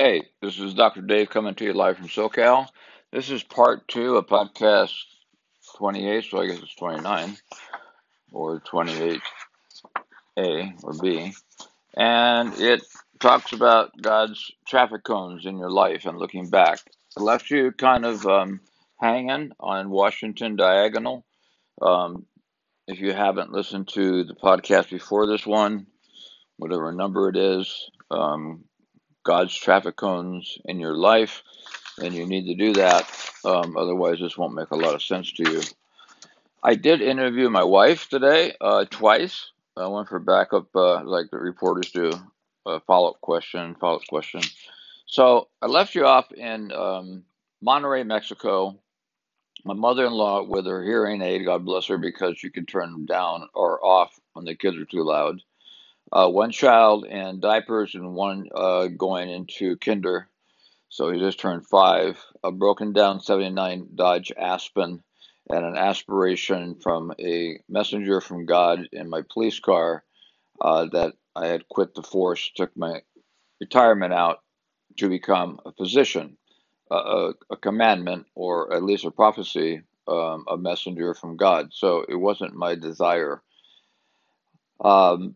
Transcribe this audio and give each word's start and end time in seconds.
Hey, 0.00 0.28
this 0.40 0.60
is 0.60 0.74
Dr. 0.74 1.02
Dave 1.02 1.28
coming 1.28 1.56
to 1.56 1.64
you 1.64 1.72
live 1.72 1.96
from 1.96 2.06
SoCal. 2.06 2.68
This 3.10 3.30
is 3.30 3.42
part 3.42 3.88
two 3.88 4.16
of 4.16 4.28
podcast 4.28 4.94
28, 5.76 6.24
so 6.24 6.40
I 6.40 6.46
guess 6.46 6.60
it's 6.62 6.76
29 6.76 7.36
or 8.30 8.60
28A 8.60 9.20
or 10.84 10.92
B. 11.02 11.32
And 11.96 12.54
it 12.60 12.84
talks 13.18 13.52
about 13.52 13.90
God's 14.00 14.52
traffic 14.68 15.02
cones 15.02 15.46
in 15.46 15.58
your 15.58 15.72
life 15.72 16.06
and 16.06 16.16
looking 16.16 16.48
back. 16.48 16.78
I 17.18 17.22
left 17.22 17.50
you 17.50 17.72
kind 17.72 18.06
of 18.06 18.24
um, 18.24 18.60
hanging 19.00 19.50
on 19.58 19.90
Washington 19.90 20.54
Diagonal. 20.54 21.24
Um, 21.82 22.24
if 22.86 23.00
you 23.00 23.12
haven't 23.12 23.50
listened 23.50 23.88
to 23.94 24.22
the 24.22 24.36
podcast 24.36 24.90
before 24.90 25.26
this 25.26 25.44
one, 25.44 25.88
whatever 26.56 26.92
number 26.92 27.28
it 27.30 27.36
is, 27.36 27.90
um, 28.12 28.62
God's 29.28 29.54
traffic 29.54 29.96
cones 29.96 30.56
in 30.64 30.80
your 30.80 30.94
life, 30.94 31.42
and 31.98 32.14
you 32.14 32.24
need 32.24 32.46
to 32.46 32.54
do 32.54 32.72
that. 32.72 33.06
Um, 33.44 33.76
otherwise, 33.76 34.18
this 34.20 34.38
won't 34.38 34.54
make 34.54 34.70
a 34.70 34.76
lot 34.76 34.94
of 34.94 35.02
sense 35.02 35.30
to 35.32 35.42
you. 35.52 35.60
I 36.62 36.76
did 36.76 37.02
interview 37.02 37.50
my 37.50 37.62
wife 37.62 38.08
today 38.08 38.54
uh, 38.58 38.86
twice. 38.88 39.50
I 39.76 39.86
went 39.88 40.08
for 40.08 40.18
backup, 40.18 40.74
uh, 40.74 41.04
like 41.04 41.26
the 41.30 41.36
reporters 41.36 41.90
do, 41.90 42.10
a 42.64 42.80
follow 42.80 43.10
up 43.10 43.20
question, 43.20 43.76
follow 43.78 43.96
up 43.96 44.06
question. 44.08 44.40
So 45.04 45.48
I 45.60 45.66
left 45.66 45.94
you 45.94 46.06
off 46.06 46.32
in 46.32 46.72
um, 46.72 47.24
Monterrey, 47.62 48.06
Mexico. 48.06 48.78
My 49.66 49.74
mother 49.74 50.06
in 50.06 50.12
law, 50.12 50.42
with 50.42 50.64
her 50.64 50.82
hearing 50.82 51.20
aid, 51.20 51.44
God 51.44 51.66
bless 51.66 51.86
her, 51.88 51.98
because 51.98 52.38
she 52.38 52.48
could 52.48 52.66
turn 52.66 52.92
them 52.92 53.04
down 53.04 53.46
or 53.52 53.84
off 53.84 54.18
when 54.32 54.46
the 54.46 54.54
kids 54.54 54.78
are 54.78 54.86
too 54.86 55.04
loud 55.04 55.42
uh, 56.12 56.28
one 56.28 56.50
child 56.50 57.04
in 57.04 57.40
diapers 57.40 57.94
and 57.94 58.14
one 58.14 58.48
uh, 58.54 58.86
going 58.88 59.30
into 59.30 59.76
kinder. 59.76 60.28
So 60.88 61.10
he 61.10 61.18
just 61.18 61.38
turned 61.38 61.66
five. 61.66 62.22
A 62.42 62.50
broken 62.50 62.92
down 62.92 63.20
79 63.20 63.88
Dodge 63.94 64.32
Aspen 64.36 65.02
and 65.50 65.64
an 65.64 65.76
aspiration 65.76 66.76
from 66.76 67.12
a 67.20 67.58
messenger 67.68 68.20
from 68.20 68.46
God 68.46 68.88
in 68.92 69.08
my 69.08 69.22
police 69.32 69.60
car 69.60 70.04
uh, 70.60 70.86
that 70.92 71.14
I 71.36 71.46
had 71.46 71.68
quit 71.68 71.94
the 71.94 72.02
force, 72.02 72.50
took 72.54 72.76
my 72.76 73.02
retirement 73.60 74.12
out 74.12 74.38
to 74.98 75.08
become 75.08 75.60
a 75.64 75.72
physician, 75.72 76.36
a, 76.90 77.32
a 77.50 77.56
commandment 77.56 78.26
or 78.34 78.72
at 78.72 78.82
least 78.82 79.04
a 79.04 79.10
prophecy, 79.10 79.82
um, 80.06 80.44
a 80.48 80.56
messenger 80.56 81.14
from 81.14 81.36
God. 81.36 81.68
So 81.72 82.04
it 82.08 82.16
wasn't 82.16 82.54
my 82.54 82.74
desire. 82.74 83.42
Um, 84.80 85.34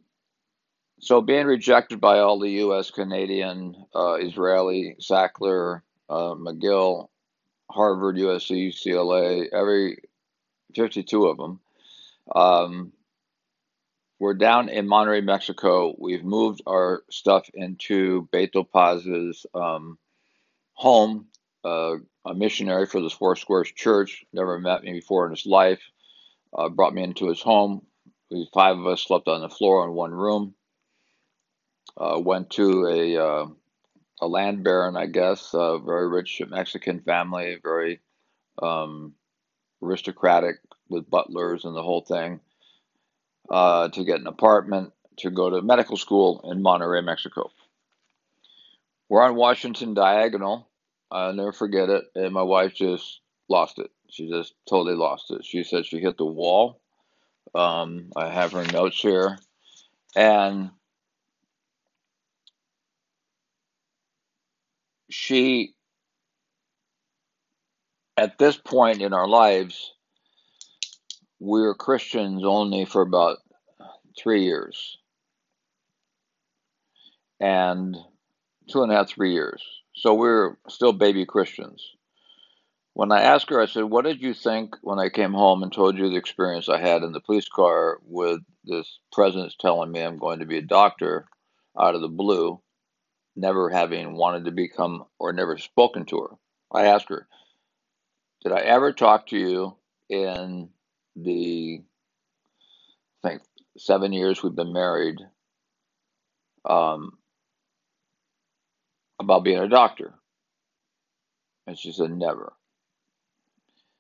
so 1.03 1.21
being 1.21 1.47
rejected 1.47 2.01
by 2.01 2.21
all 2.21 2.39
the 2.39 2.51
U.S., 2.51 2.93
Canadian, 2.93 3.75
uh, 3.93 4.15
Israeli, 4.15 4.97
Sackler, 5.01 5.83
uh, 6.09 6.35
McGill, 6.35 7.09
Harvard, 7.69 8.17
USC, 8.17 8.69
UCLA, 8.69 9.49
every 9.53 9.99
52 10.77 11.27
of 11.27 11.37
them. 11.39 11.61
Um, 12.33 12.93
we're 14.21 14.35
down 14.35 14.69
in 14.69 14.87
Monterrey, 14.87 15.25
Mexico. 15.25 15.93
We've 15.99 16.23
moved 16.23 16.63
our 16.69 17.03
stuff 17.11 17.51
into 17.53 18.29
Beto 18.33 18.65
Paz's 18.65 19.45
um, 19.55 19.99
home, 20.75 21.27
uh, 21.65 21.97
a 22.25 22.33
missionary 22.33 22.87
for 22.87 23.01
the 23.01 23.11
Four 23.11 23.35
Squares 23.35 23.73
Church. 23.73 24.25
Never 24.33 24.61
met 24.61 24.85
me 24.85 24.93
before 24.93 25.25
in 25.25 25.33
his 25.33 25.47
life. 25.47 25.83
Uh, 26.57 26.69
brought 26.69 26.95
me 26.95 27.03
into 27.03 27.29
his 27.29 27.43
home. 27.43 27.85
We 28.31 28.49
five 28.55 28.79
of 28.79 28.87
us 28.87 29.03
slept 29.03 29.27
on 29.27 29.41
the 29.41 29.49
floor 29.49 29.85
in 29.85 29.95
one 29.95 30.13
room 30.13 30.55
uh, 31.97 32.19
went 32.19 32.51
to 32.51 32.87
a 32.87 33.17
uh, 33.17 33.47
a 34.21 34.27
land 34.27 34.63
baron, 34.63 34.97
I 34.97 35.07
guess, 35.07 35.51
a 35.53 35.79
very 35.79 36.09
rich 36.09 36.41
Mexican 36.49 37.01
family, 37.01 37.59
very 37.63 38.01
um, 38.63 39.15
aristocratic 39.83 40.57
with 40.89 41.11
butlers 41.11 41.65
and 41.65 41.75
the 41.75 41.83
whole 41.83 42.03
thing, 42.03 42.41
uh, 43.51 43.89
to 43.89 44.05
get 44.05 44.21
an 44.21 44.27
apartment 44.27 44.93
to 45.19 45.31
go 45.31 45.51
to 45.51 45.61
medical 45.61 45.97
school 45.97 46.49
in 46.51 46.63
Monterrey, 46.63 47.05
Mexico. 47.05 47.51
We're 49.09 49.23
on 49.23 49.35
Washington 49.35 49.95
Diagonal. 49.95 50.69
I'll 51.11 51.35
never 51.35 51.53
forget 51.53 51.91
it. 51.91 52.05
And 52.15 52.33
my 52.33 52.43
wife 52.43 52.75
just 52.75 53.21
lost 53.49 53.79
it. 53.79 53.91
She 54.09 54.31
just 54.31 54.55
totally 54.69 54.95
lost 54.95 55.31
it. 55.31 55.45
She 55.45 55.65
said 55.65 55.85
she 55.85 55.99
hit 55.99 56.17
the 56.17 56.25
wall. 56.25 56.81
Um, 57.55 58.11
I 58.17 58.31
have 58.31 58.53
her 58.53 58.65
notes 58.65 59.01
here. 59.01 59.39
And 60.15 60.71
she, 65.13 65.75
at 68.17 68.39
this 68.39 68.57
point 68.57 69.03
in 69.03 69.13
our 69.13 69.29
lives, 69.29 69.93
we 71.39 71.61
were 71.61 71.75
Christians 71.75 72.43
only 72.45 72.85
for 72.85 73.03
about 73.03 73.39
three 74.19 74.45
years. 74.45 74.97
And 77.41 77.97
two 78.71 78.83
and 78.83 78.93
a 78.93 78.95
half, 78.95 79.09
three 79.09 79.33
years. 79.33 79.63
So 79.95 80.15
we 80.15 80.29
are 80.29 80.59
still 80.69 80.93
baby 80.93 81.27
Christians. 81.27 81.85
When 82.95 83.11
I 83.11 83.23
asked 83.23 83.51
her, 83.51 83.61
I 83.61 83.67
said, 83.67 83.85
What 83.85 84.05
did 84.05 84.23
you 84.23 84.35
think 84.35 84.77
when 84.83 84.99
I 84.99 85.09
came 85.09 85.33
home 85.33 85.63
and 85.63 85.73
told 85.73 85.99
you 85.99 86.09
the 86.09 86.17
experience 86.17 86.69
I 86.69 86.79
had 86.79 87.03
in 87.03 87.13
the 87.13 87.21
police 87.21 87.49
car 87.49 87.99
with 88.07 88.41
this 88.65 88.99
presence 89.13 89.57
telling 89.59 89.91
me 89.91 90.01
I'm 90.01 90.19
going 90.19 90.39
to 90.41 90.47
be 90.47 90.59
a 90.59 90.63
doctor 90.63 91.27
out 91.79 91.95
of 91.95 92.01
the 92.01 92.09
blue? 92.09 92.61
Never 93.37 93.71
having 93.71 94.15
wanted 94.15 94.45
to 94.45 94.51
become 94.51 95.05
or 95.19 95.33
never 95.33 95.59
spoken 95.59 96.05
to 96.07 96.19
her. 96.19 96.37
I 96.73 96.87
asked 96.87 97.09
her, 97.09 97.27
Did 98.43 98.53
I 98.53 98.61
ever 98.61 98.93
talk 98.93 99.29
to 99.29 99.39
you 99.39 99.77
in 100.09 100.71
the, 101.17 101.83
I 103.25 103.29
think, 103.29 103.43
seven 103.79 104.13
years 104.13 104.43
we've 104.43 104.55
been 104.55 104.73
married 104.73 105.19
um, 106.69 107.19
about 109.21 109.45
being 109.45 109.59
a 109.59 109.69
doctor? 109.69 110.15
And 111.67 111.79
she 111.79 111.93
said, 111.93 112.11
Never. 112.11 112.53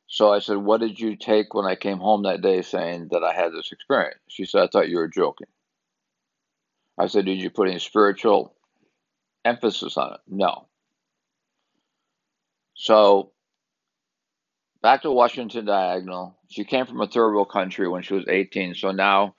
So 0.06 0.30
I 0.32 0.40
said, 0.40 0.58
What 0.58 0.80
did 0.80 1.00
you 1.00 1.16
take 1.16 1.54
when 1.54 1.64
I 1.64 1.74
came 1.74 1.98
home 1.98 2.24
that 2.24 2.42
day 2.42 2.62
saying 2.62 3.08
that 3.12 3.24
I 3.24 3.34
had 3.34 3.52
this 3.52 3.72
experience? 3.72 4.20
She 4.28 4.44
said, 4.44 4.62
I 4.62 4.66
thought 4.66 4.90
you 4.90 4.98
were 4.98 5.08
joking. 5.08 5.46
I 6.98 7.06
said, 7.06 7.24
Did 7.24 7.40
you 7.40 7.50
put 7.50 7.68
any 7.68 7.78
spiritual 7.78 8.54
emphasis 9.44 9.96
on 9.96 10.14
it. 10.14 10.20
No. 10.28 10.66
So 12.74 13.32
back 14.82 15.02
to 15.02 15.10
Washington 15.10 15.64
Diagonal. 15.64 16.36
She 16.48 16.64
came 16.64 16.86
from 16.86 17.00
a 17.00 17.06
third 17.06 17.32
world 17.32 17.50
country 17.50 17.88
when 17.88 18.02
she 18.02 18.14
was 18.14 18.24
18. 18.28 18.74
So 18.74 18.90
now, 18.90 19.34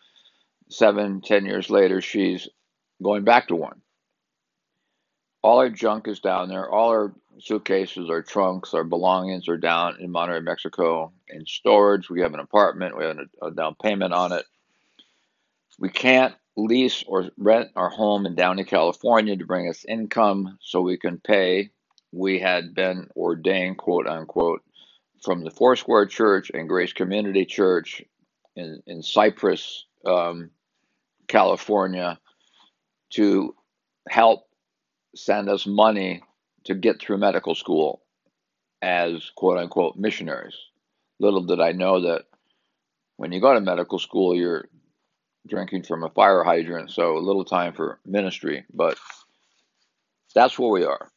seven, 0.69 1.21
ten 1.21 1.45
years 1.45 1.69
later, 1.69 2.01
she's 2.01 2.47
going 3.01 3.23
back 3.23 3.47
to 3.47 3.55
one. 3.55 3.81
All 5.41 5.59
our 5.59 5.69
junk 5.69 6.07
is 6.07 6.21
down 6.21 6.47
there. 6.47 6.69
All 6.69 6.89
our 6.89 7.13
suitcases, 7.39 8.09
our 8.09 8.21
trunks, 8.21 8.73
our 8.73 8.83
belongings 8.83 9.49
are 9.49 9.57
down 9.57 9.97
in 9.99 10.11
Monterrey, 10.11 10.43
Mexico 10.43 11.11
in 11.27 11.45
storage. 11.45 12.09
We 12.09 12.21
have 12.21 12.33
an 12.33 12.39
apartment. 12.39 12.97
We 12.97 13.03
have 13.03 13.17
a 13.41 13.51
down 13.51 13.75
payment 13.81 14.13
on 14.13 14.31
it. 14.31 14.45
We 15.79 15.89
can't 15.89 16.33
lease 16.55 17.03
or 17.07 17.29
rent 17.37 17.69
our 17.75 17.89
home 17.89 18.25
in 18.25 18.35
Downey, 18.35 18.63
California 18.63 19.35
to 19.35 19.45
bring 19.45 19.69
us 19.69 19.85
income 19.85 20.57
so 20.61 20.81
we 20.81 20.97
can 20.97 21.19
pay. 21.19 21.71
We 22.11 22.39
had 22.39 22.75
been 22.75 23.09
ordained, 23.15 23.77
quote 23.77 24.07
unquote, 24.07 24.61
from 25.23 25.43
the 25.43 25.51
Foursquare 25.51 26.05
Church 26.05 26.51
and 26.53 26.69
Grace 26.69 26.93
Community 26.93 27.45
Church 27.45 28.03
in, 28.55 28.83
in 28.85 29.01
Cypress, 29.01 29.85
um, 30.05 30.51
California, 31.27 32.19
to 33.11 33.55
help 34.09 34.41
send 35.15 35.49
us 35.49 35.65
money 35.65 36.21
to 36.65 36.75
get 36.75 36.99
through 36.99 37.17
medical 37.17 37.55
school 37.55 38.01
as 38.81 39.31
quote 39.35 39.57
unquote 39.57 39.95
missionaries. 39.95 40.55
Little 41.19 41.43
did 41.43 41.61
I 41.61 41.71
know 41.71 42.01
that 42.01 42.25
when 43.17 43.31
you 43.31 43.39
go 43.39 43.53
to 43.53 43.61
medical 43.61 43.99
school, 43.99 44.35
you're 44.35 44.67
drinking 45.47 45.83
from 45.83 46.03
a 46.03 46.09
fire 46.09 46.43
hydrant, 46.43 46.91
so 46.91 47.17
a 47.17 47.19
little 47.19 47.45
time 47.45 47.73
for 47.73 47.99
ministry, 48.05 48.65
but 48.73 48.97
that's 50.33 50.57
where 50.57 50.69
we 50.69 50.85
are. 50.85 51.09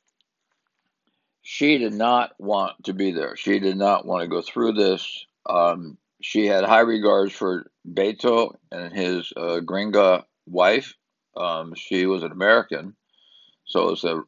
She 1.42 1.78
did 1.78 1.92
not 1.92 2.32
want 2.38 2.84
to 2.84 2.92
be 2.92 3.12
there. 3.12 3.36
She 3.36 3.60
did 3.60 3.76
not 3.76 4.04
want 4.04 4.22
to 4.22 4.28
go 4.28 4.42
through 4.42 4.72
this. 4.72 5.26
Um, 5.48 5.96
she 6.20 6.46
had 6.46 6.64
high 6.64 6.80
regards 6.80 7.32
for 7.32 7.70
Beto 7.88 8.54
and 8.72 8.92
his 8.92 9.32
uh, 9.36 9.60
gringa 9.60 10.24
wife. 10.46 10.94
Um, 11.36 11.74
she 11.76 12.06
was 12.06 12.22
an 12.22 12.32
American, 12.32 12.96
so 13.64 13.90
it's 13.90 14.04
a 14.04 14.22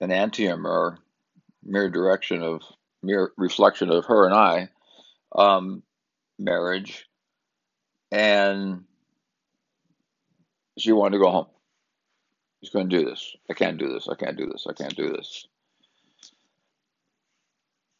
an 0.00 0.10
antium 0.10 0.66
or 0.66 0.98
mere 1.64 1.90
direction 1.90 2.42
of 2.42 2.62
mere 3.02 3.32
reflection 3.36 3.90
of 3.90 4.04
her 4.06 4.26
and 4.26 4.34
I 4.34 4.68
um, 5.34 5.82
marriage 6.38 7.06
and 8.10 8.84
she 10.78 10.92
wanted 10.92 11.18
to 11.18 11.24
go 11.24 11.30
home. 11.30 11.46
He's 12.60 12.70
going 12.70 12.88
to 12.88 12.98
do 12.98 13.04
this. 13.04 13.36
I 13.50 13.54
can't 13.54 13.78
do 13.78 13.92
this. 13.92 14.08
I 14.08 14.14
can't 14.14 14.36
do 14.36 14.46
this. 14.46 14.66
I 14.68 14.72
can't 14.72 14.96
do 14.96 15.08
this. 15.10 15.46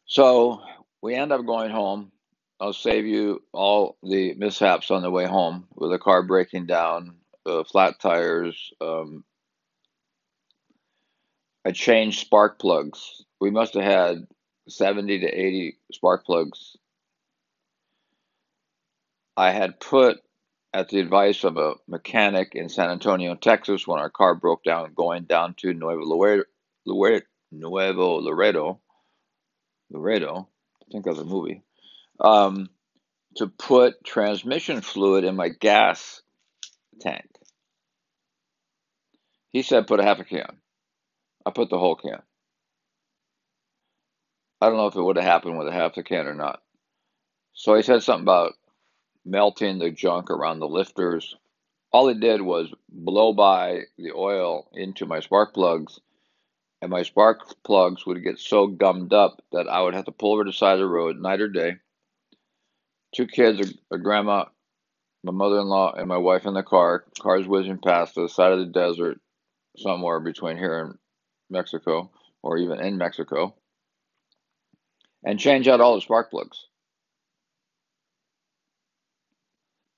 So 0.05 0.61
we 1.01 1.15
end 1.15 1.31
up 1.31 1.45
going 1.45 1.71
home. 1.71 2.11
I'll 2.59 2.73
save 2.73 3.05
you 3.05 3.43
all 3.53 3.97
the 4.01 4.33
mishaps 4.33 4.89
on 4.89 5.03
the 5.03 5.11
way 5.11 5.25
home 5.25 5.67
with 5.75 5.91
the 5.91 5.99
car 5.99 6.23
breaking 6.23 6.65
down, 6.65 7.17
uh, 7.45 7.63
flat 7.63 7.99
tires. 7.99 8.71
Um, 8.81 9.23
I 11.63 11.71
changed 11.71 12.19
spark 12.19 12.59
plugs. 12.59 13.23
We 13.39 13.51
must 13.51 13.75
have 13.75 13.83
had 13.83 14.25
70 14.67 15.19
to 15.19 15.27
80 15.27 15.77
spark 15.93 16.25
plugs. 16.25 16.77
I 19.37 19.51
had 19.51 19.79
put, 19.79 20.17
at 20.73 20.89
the 20.89 20.99
advice 20.99 21.43
of 21.43 21.57
a 21.57 21.75
mechanic 21.87 22.55
in 22.55 22.69
San 22.69 22.89
Antonio, 22.89 23.35
Texas, 23.35 23.85
when 23.85 23.99
our 23.99 24.09
car 24.09 24.33
broke 24.33 24.63
down 24.63 24.93
going 24.95 25.25
down 25.25 25.53
to 25.59 25.73
Nuevo 25.73 26.03
Laredo, 26.03 27.23
Nuevo 27.51 28.19
Laredo, 28.19 28.79
Laredo, 29.91 30.49
I 30.81 30.91
think 30.91 31.05
of 31.05 31.17
the 31.17 31.23
movie, 31.23 31.61
um, 32.19 32.69
to 33.35 33.47
put 33.47 34.03
transmission 34.03 34.81
fluid 34.81 35.23
in 35.23 35.35
my 35.35 35.49
gas 35.49 36.23
tank. 36.99 37.29
He 39.49 39.61
said 39.61 39.87
put 39.87 39.99
a 39.99 40.03
half 40.03 40.19
a 40.19 40.23
can. 40.23 40.57
I 41.45 41.51
put 41.51 41.69
the 41.69 41.77
whole 41.77 41.95
can. 41.95 42.21
I 44.59 44.67
don't 44.67 44.77
know 44.77 44.87
if 44.87 44.95
it 44.95 45.01
would 45.01 45.17
have 45.17 45.25
happened 45.25 45.59
with 45.59 45.67
a 45.67 45.71
half 45.71 45.95
a 45.97 46.03
can 46.03 46.25
or 46.25 46.33
not. 46.33 46.61
So 47.53 47.75
he 47.75 47.83
said 47.83 48.01
something 48.01 48.23
about 48.23 48.53
melting 49.27 49.79
the 49.79 49.91
junk 49.91 50.31
around 50.31 50.59
the 50.59 50.67
lifters. 50.67 51.35
All 51.91 52.09
it 52.09 52.19
did 52.19 52.41
was 52.41 52.71
blow 52.89 53.33
by 53.33 53.81
the 53.97 54.11
oil 54.13 54.69
into 54.73 55.05
my 55.05 55.19
spark 55.19 55.53
plugs 55.53 55.99
and 56.81 56.91
my 56.91 57.03
spark 57.03 57.41
plugs 57.63 58.05
would 58.05 58.23
get 58.23 58.39
so 58.39 58.67
gummed 58.67 59.13
up 59.13 59.41
that 59.51 59.67
I 59.67 59.81
would 59.81 59.93
have 59.93 60.05
to 60.05 60.11
pull 60.11 60.33
over 60.33 60.43
to 60.43 60.49
the 60.49 60.53
side 60.53 60.73
of 60.73 60.79
the 60.79 60.87
road 60.87 61.19
night 61.19 61.41
or 61.41 61.47
day. 61.47 61.77
Two 63.15 63.25
kids, 63.25 63.73
a, 63.91 63.97
grandma, 63.97 64.45
my 65.23 65.31
mother-in-law, 65.31 65.93
and 65.93 66.07
my 66.07 66.17
wife 66.17 66.45
in 66.45 66.53
the 66.53 66.63
car. 66.63 67.05
Cars 67.19 67.47
whizzing 67.47 67.79
past 67.79 68.15
the 68.15 68.27
side 68.27 68.51
of 68.51 68.59
the 68.59 68.65
desert, 68.65 69.19
somewhere 69.77 70.19
between 70.19 70.57
here 70.57 70.79
and 70.79 70.97
Mexico, 71.49 72.11
or 72.43 72.57
even 72.57 72.79
in 72.79 72.97
Mexico, 72.97 73.55
and 75.23 75.39
change 75.39 75.67
out 75.67 75.81
all 75.81 75.95
the 75.95 76.01
spark 76.01 76.29
plugs. 76.29 76.67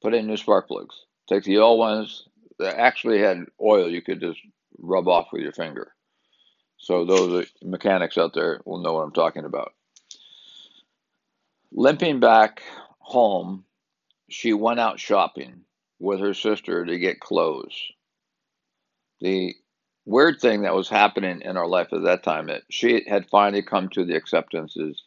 Put 0.02 0.14
in 0.14 0.28
new 0.28 0.38
spark 0.38 0.68
plugs. 0.68 1.06
Take 1.28 1.44
the 1.44 1.58
old 1.58 1.80
ones 1.80 2.28
that 2.58 2.80
actually 2.80 3.20
had 3.20 3.46
oil 3.62 3.90
you 3.90 4.02
could 4.02 4.20
just 4.20 4.40
rub 4.78 5.08
off 5.08 5.28
with 5.32 5.42
your 5.42 5.52
finger 5.52 5.94
so 6.80 7.06
those 7.06 7.46
mechanics 7.62 8.18
out 8.18 8.34
there 8.34 8.62
will 8.66 8.82
know 8.82 8.94
what 8.94 9.04
I'm 9.04 9.12
talking 9.12 9.46
about. 9.46 9.74
Limping 11.72 12.20
back 12.20 12.64
home, 13.00 13.66
she 14.30 14.54
went 14.54 14.80
out 14.80 15.00
shopping 15.00 15.62
with 16.00 16.22
her 16.22 16.34
sister 16.34 16.86
to 16.86 16.98
get 16.98 17.20
clothes. 17.20 17.76
The 19.20 19.56
weird 20.06 20.40
thing 20.40 20.62
that 20.62 20.74
was 20.74 20.90
happening 20.90 21.42
in 21.42 21.58
our 21.58 21.68
life 21.68 21.92
at 21.92 22.04
that 22.04 22.24
time 22.24 22.48
that 22.48 22.64
she 22.72 23.04
had 23.08 23.30
finally 23.30 23.62
come 23.62 23.90
to 23.90 24.06
the 24.06 24.16
acceptance 24.16 24.78
is 24.78 25.04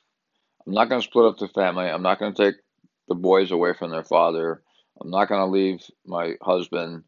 I'm 0.66 0.74
not 0.74 0.90
going 0.90 1.00
to 1.00 1.06
split 1.06 1.24
up 1.24 1.38
the 1.38 1.48
family. 1.48 1.86
I'm 1.86 2.02
not 2.02 2.18
going 2.18 2.34
to 2.34 2.44
take 2.44 2.60
the 3.08 3.14
boys 3.14 3.50
away 3.50 3.72
from 3.72 3.90
their 3.90 4.04
father. 4.04 4.62
I'm 5.02 5.10
not 5.10 5.28
going 5.28 5.40
to 5.40 5.46
leave 5.46 5.84
my 6.06 6.34
husband. 6.40 7.02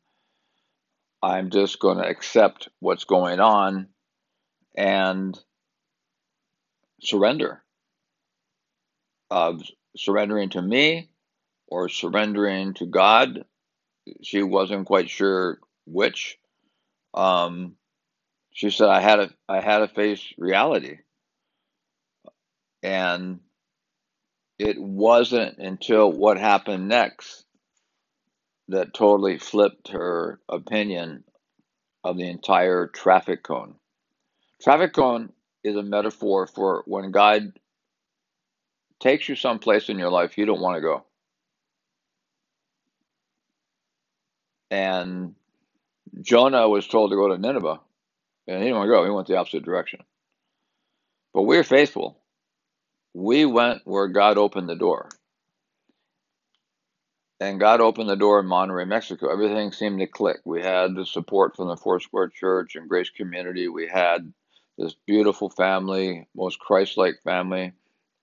I'm 1.23 1.51
just 1.51 1.79
going 1.79 1.99
to 1.99 2.09
accept 2.09 2.69
what's 2.81 3.05
going 3.05 3.39
on 3.39 3.87
and 4.77 5.39
surrender 7.01 7.63
of 9.31 9.63
surrendering 9.97 10.51
to 10.51 10.63
me 10.63 11.09
or 11.69 11.89
surrendering 11.89 12.75
to 12.75 12.87
God. 12.87 13.45
She 14.23 14.43
wasn't 14.43 14.87
quite 14.87 15.09
sure 15.09 15.59
which. 15.87 16.37
Um, 17.15 17.77
she 18.53 18.71
said, 18.71 18.89
"I 18.89 19.01
had 19.01 19.17
to, 19.17 19.31
I 19.49 19.61
had 19.61 19.79
to 19.79 19.89
face 19.89 20.35
reality," 20.37 20.99
and 22.83 23.39
it 24.59 24.81
wasn't 24.81 25.59
until 25.59 26.11
what 26.11 26.39
happened 26.39 26.89
next 26.89 27.44
that 28.69 28.95
totally 28.95 29.39
flipped 29.39 29.89
her 29.89 30.41
opinion 30.49 31.25
of 32.03 32.17
the 32.17 32.29
entire 32.29 32.87
traffic 32.87 33.43
cone. 33.43 33.75
Traffic 34.63 34.93
cone 34.93 35.33
is 35.63 35.77
a 35.77 35.83
metaphor 35.83 36.47
for 36.47 36.83
when 36.87 37.11
God 37.11 37.53
takes 39.01 39.29
you 39.29 39.37
someplace 39.37 39.89
in 39.89 39.99
your 39.99 40.11
life 40.11 40.39
you 40.39 40.47
don't 40.47 40.61
want 40.61 40.77
to 40.77 40.81
go. 40.81 41.05
And 44.71 45.35
Jonah 46.23 46.69
was 46.69 46.87
told 46.87 47.11
to 47.11 47.17
go 47.17 47.29
to 47.29 47.39
Nineveh, 47.39 47.81
and 48.47 48.59
he 48.59 48.65
didn't 48.65 48.77
want 48.77 48.89
to 48.89 48.95
go. 48.95 49.05
He 49.05 49.11
went 49.11 49.27
the 49.27 49.37
opposite 49.37 49.65
direction. 49.65 50.01
But 51.33 51.43
we 51.43 51.57
we're 51.57 51.65
faithful. 51.65 52.19
We 53.13 53.45
went 53.45 53.83
where 53.85 54.09
God 54.09 54.39
opened 54.39 54.69
the 54.69 54.75
door. 54.75 55.09
And 57.45 57.61
God 57.61 57.83
opened 57.83 58.09
the 58.09 58.17
door 58.17 58.41
in 58.41 58.47
Monterrey, 58.47 58.89
Mexico. 58.89 59.31
Everything 59.31 59.71
seemed 59.71 60.01
to 60.01 60.07
click. 60.07 60.39
We 60.47 60.63
had 60.63 60.95
the 60.95 61.05
support 61.05 61.55
from 61.55 61.69
the 61.69 61.77
Four 61.77 62.01
Square 62.01 62.29
Church 62.29 62.75
and 62.75 62.89
Grace 62.89 63.11
Community. 63.11 63.69
We 63.69 63.87
had 63.87 64.33
this 64.79 64.95
beautiful 65.07 65.51
family, 65.51 66.27
most 66.35 66.59
Christ-like 66.59 67.17
family, 67.23 67.75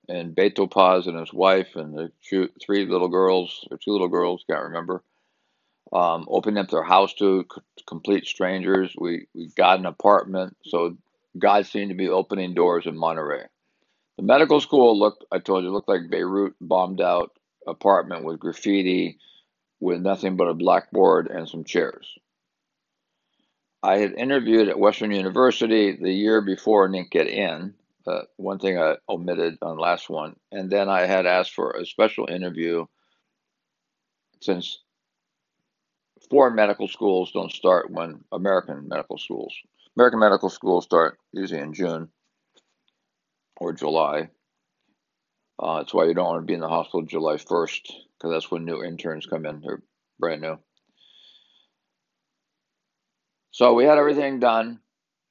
and 0.10 0.36
Beto 0.36 0.70
Paz 0.70 1.06
and 1.06 1.20
his 1.20 1.32
wife 1.32 1.76
and 1.76 1.96
the 1.96 2.12
two, 2.28 2.50
three 2.60 2.88
little 2.88 3.10
girls 3.10 3.68
or 3.70 3.78
two 3.78 3.92
little 3.92 4.08
girls, 4.08 4.44
can't 4.50 4.64
remember. 4.64 5.04
Um, 5.94 6.26
opened 6.28 6.58
up 6.58 6.70
their 6.70 6.84
house 6.84 7.14
to 7.16 7.46
complete 7.88 8.26
strangers. 8.26 8.96
We 8.98 9.28
we 9.36 9.52
got 9.56 9.78
an 9.78 9.86
apartment, 9.86 10.58
so 10.66 10.98
God 11.38 11.68
seemed 11.68 11.90
to 11.90 11.96
be 11.96 12.10
opening 12.10 12.56
doors 12.56 12.88
in 12.88 12.98
Monterrey. 12.98 13.46
The 14.18 14.24
medical 14.24 14.62
school 14.62 14.98
looked, 14.98 15.26
I 15.32 15.38
told 15.38 15.64
you, 15.64 15.70
looked 15.70 15.90
like 15.90 16.10
Beirut 16.10 16.56
bombed 16.60 17.02
out 17.02 17.34
apartment 17.68 18.24
with 18.24 18.40
graffiti, 18.40 19.20
with 19.80 20.02
nothing 20.02 20.38
but 20.38 20.48
a 20.48 20.54
blackboard 20.54 21.28
and 21.28 21.48
some 21.48 21.64
chairs. 21.64 22.18
I 23.84 23.98
had 23.98 24.14
interviewed 24.14 24.70
at 24.70 24.80
Western 24.80 25.12
University 25.12 25.96
the 25.96 26.12
year 26.12 26.42
before 26.42 26.86
and 26.86 26.94
didn't 26.94 27.12
get 27.12 27.28
in. 27.28 27.74
Uh, 28.06 28.22
one 28.38 28.60
thing 28.60 28.78
I 28.78 28.98
omitted 29.10 29.58
on 29.62 29.76
the 29.76 29.82
last 29.82 30.10
one. 30.10 30.36
And 30.52 30.70
then 30.70 30.90
I 30.90 31.06
had 31.06 31.26
asked 31.26 31.54
for 31.54 31.72
a 31.72 31.86
special 31.86 32.28
interview 32.28 32.86
since 34.42 34.80
foreign 36.30 36.56
medical 36.56 36.88
schools 36.88 37.32
don't 37.32 37.52
start 37.52 37.92
when 37.92 38.24
American 38.32 38.88
medical 38.88 39.18
schools. 39.18 39.54
American 39.98 40.20
medical 40.20 40.50
schools 40.50 40.86
start 40.86 41.18
usually 41.32 41.60
in 41.60 41.74
June 41.74 42.10
or 43.58 43.74
July. 43.74 44.30
Uh, 45.62 45.78
that's 45.78 45.94
why 45.94 46.06
you 46.06 46.14
don't 46.16 46.26
want 46.26 46.42
to 46.42 46.48
be 46.48 46.56
in 46.56 46.60
the 46.60 46.68
hospital 46.68 47.04
July 47.04 47.36
1st 47.36 47.82
because 48.18 48.32
that's 48.32 48.50
when 48.50 48.66
new 48.66 48.84
interns 48.84 49.28
come 49.28 49.46
in. 49.46 49.62
They're 49.62 49.84
brand 50.20 50.42
new. 50.42 50.58
So 53.52 53.74
we 53.74 53.84
had 53.84 53.98
everything 53.98 54.40
done. 54.40 54.80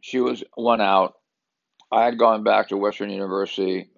She 0.02 0.20
was 0.20 0.44
one 0.54 0.80
out. 0.80 1.14
I 1.90 2.04
had 2.04 2.18
gone 2.18 2.44
back 2.44 2.68
to 2.68 2.76
Western 2.76 3.10
University. 3.10 3.90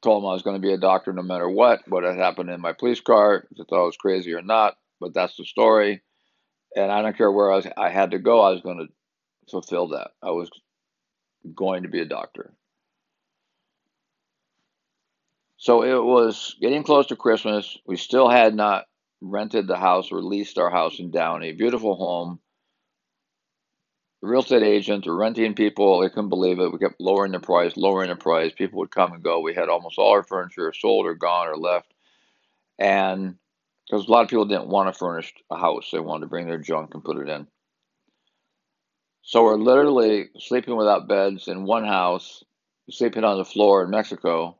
Told 0.00 0.22
them 0.22 0.30
I 0.30 0.32
was 0.32 0.42
going 0.42 0.60
to 0.60 0.66
be 0.66 0.72
a 0.72 0.78
doctor 0.78 1.12
no 1.12 1.22
matter 1.22 1.48
what, 1.48 1.80
what 1.86 2.02
had 2.02 2.16
happened 2.16 2.50
in 2.50 2.60
my 2.60 2.72
police 2.72 3.00
car, 3.00 3.46
if 3.50 3.60
I 3.60 3.64
thought 3.68 3.82
I 3.82 3.86
was 3.86 3.96
crazy 3.96 4.32
or 4.32 4.42
not, 4.42 4.76
but 5.00 5.14
that's 5.14 5.36
the 5.36 5.44
story. 5.44 6.02
And 6.74 6.90
I 6.90 7.02
don't 7.02 7.16
care 7.16 7.30
where 7.30 7.52
I, 7.52 7.56
was, 7.56 7.66
I 7.76 7.90
had 7.90 8.12
to 8.12 8.18
go, 8.18 8.40
I 8.40 8.50
was 8.50 8.62
going 8.62 8.78
to 8.78 8.86
fulfill 9.50 9.88
that. 9.88 10.12
I 10.22 10.30
was 10.30 10.50
going 11.54 11.82
to 11.82 11.88
be 11.88 12.00
a 12.00 12.06
doctor. 12.06 12.52
So 15.62 15.84
it 15.84 16.02
was 16.02 16.56
getting 16.60 16.82
close 16.82 17.06
to 17.06 17.16
Christmas. 17.16 17.78
We 17.86 17.96
still 17.96 18.28
had 18.28 18.52
not 18.52 18.86
rented 19.20 19.68
the 19.68 19.76
house 19.76 20.10
or 20.10 20.20
leased 20.20 20.58
our 20.58 20.70
house 20.70 20.98
in 20.98 21.12
Downey. 21.12 21.52
Beautiful 21.52 21.94
home 21.94 22.40
the 24.22 24.28
real 24.28 24.40
estate 24.40 24.64
agents 24.64 25.06
were 25.06 25.16
renting 25.16 25.54
people. 25.54 26.00
They 26.00 26.08
couldn't 26.08 26.30
believe 26.30 26.58
it. 26.60 26.72
We 26.72 26.78
kept 26.78 27.00
lowering 27.00 27.30
the 27.32 27.40
price, 27.40 27.76
lowering 27.76 28.08
the 28.08 28.16
price. 28.16 28.52
People 28.52 28.78
would 28.78 28.90
come 28.90 29.12
and 29.12 29.22
go. 29.22 29.40
We 29.40 29.54
had 29.54 29.68
almost 29.68 29.98
all 29.98 30.12
our 30.12 30.22
furniture 30.22 30.72
sold 30.72 31.06
or 31.06 31.14
gone 31.14 31.48
or 31.48 31.56
left. 31.56 31.92
And 32.78 33.36
because 33.86 34.06
a 34.06 34.10
lot 34.10 34.22
of 34.22 34.28
people 34.28 34.44
didn't 34.44 34.68
want 34.68 34.92
to 34.92 34.98
furnish 34.98 35.32
a 35.48 35.56
house, 35.58 35.90
they 35.92 36.00
wanted 36.00 36.22
to 36.22 36.26
bring 36.28 36.46
their 36.46 36.58
junk 36.58 36.94
and 36.94 37.04
put 37.04 37.18
it 37.18 37.28
in. 37.28 37.48
So 39.22 39.44
we're 39.44 39.56
literally 39.56 40.30
sleeping 40.38 40.76
without 40.76 41.08
beds 41.08 41.46
in 41.46 41.64
one 41.64 41.84
house, 41.84 42.44
sleeping 42.90 43.24
on 43.24 43.38
the 43.38 43.44
floor 43.44 43.84
in 43.84 43.90
Mexico. 43.90 44.56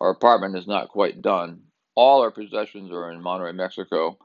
Our 0.00 0.10
apartment 0.10 0.56
is 0.56 0.66
not 0.66 0.88
quite 0.88 1.22
done. 1.22 1.62
All 1.94 2.22
our 2.22 2.30
possessions 2.30 2.90
are 2.92 3.10
in 3.10 3.22
Monterrey, 3.22 3.54
Mexico. 3.54 4.18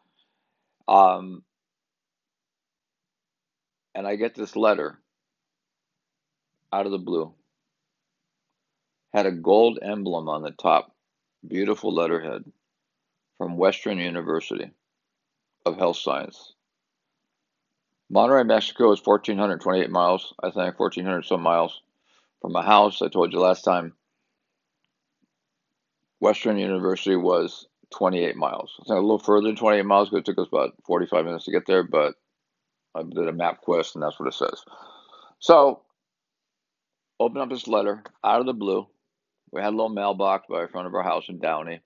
Um, 0.88 1.44
And 3.94 4.08
I 4.08 4.16
get 4.16 4.36
this 4.36 4.56
letter 4.56 5.00
out 6.72 6.86
of 6.86 6.92
the 6.92 6.98
blue. 6.98 7.34
Had 9.14 9.26
a 9.26 9.32
gold 9.32 9.80
emblem 9.82 10.30
on 10.30 10.42
the 10.42 10.52
top, 10.52 10.96
beautiful 11.46 11.94
letterhead 11.94 12.46
from 13.38 13.58
Western 13.58 13.98
University 13.98 14.72
of 15.66 15.78
Health 15.78 15.98
Science. 15.98 16.54
Monterrey, 18.12 18.46
Mexico 18.46 18.92
is 18.94 19.02
1,428 19.04 19.90
miles, 19.90 20.34
I 20.42 20.52
think, 20.52 20.80
1,400 20.80 21.26
some 21.26 21.42
miles 21.42 21.82
from 22.42 22.54
my 22.54 22.64
house. 22.64 23.02
I 23.02 23.10
told 23.10 23.34
you 23.34 23.40
last 23.40 23.64
time 23.64 23.94
Western 26.22 26.58
University 26.58 27.16
was 27.16 27.68
28 27.90 28.38
miles. 28.38 28.76
It's 28.80 28.90
a 28.90 28.94
little 28.94 29.20
further 29.20 29.48
than 29.48 29.56
28 29.56 29.84
miles 29.84 30.10
because 30.10 30.22
it 30.22 30.26
took 30.26 30.38
us 30.38 30.48
about 30.52 30.76
45 30.86 31.26
minutes 31.26 31.46
to 31.46 31.52
get 31.52 31.66
there, 31.66 31.84
but 31.84 32.14
I 32.96 33.02
did 33.02 33.28
a 33.28 33.34
map 33.34 33.62
quest 33.62 33.96
and 33.96 34.04
that's 34.04 34.20
what 34.20 34.28
it 34.28 34.36
says. 34.36 34.64
So, 35.40 35.82
open 37.20 37.42
up 37.42 37.50
this 37.50 37.68
letter 37.68 38.04
out 38.24 38.40
of 38.40 38.46
the 38.46 38.54
blue. 38.54 38.88
We 39.52 39.62
had 39.62 39.70
a 39.70 39.76
little 39.76 39.90
mailbox 39.90 40.46
by 40.48 40.68
front 40.68 40.88
of 40.88 40.94
our 40.94 41.04
house 41.04 41.26
in 41.28 41.40
Downey. 41.40 41.82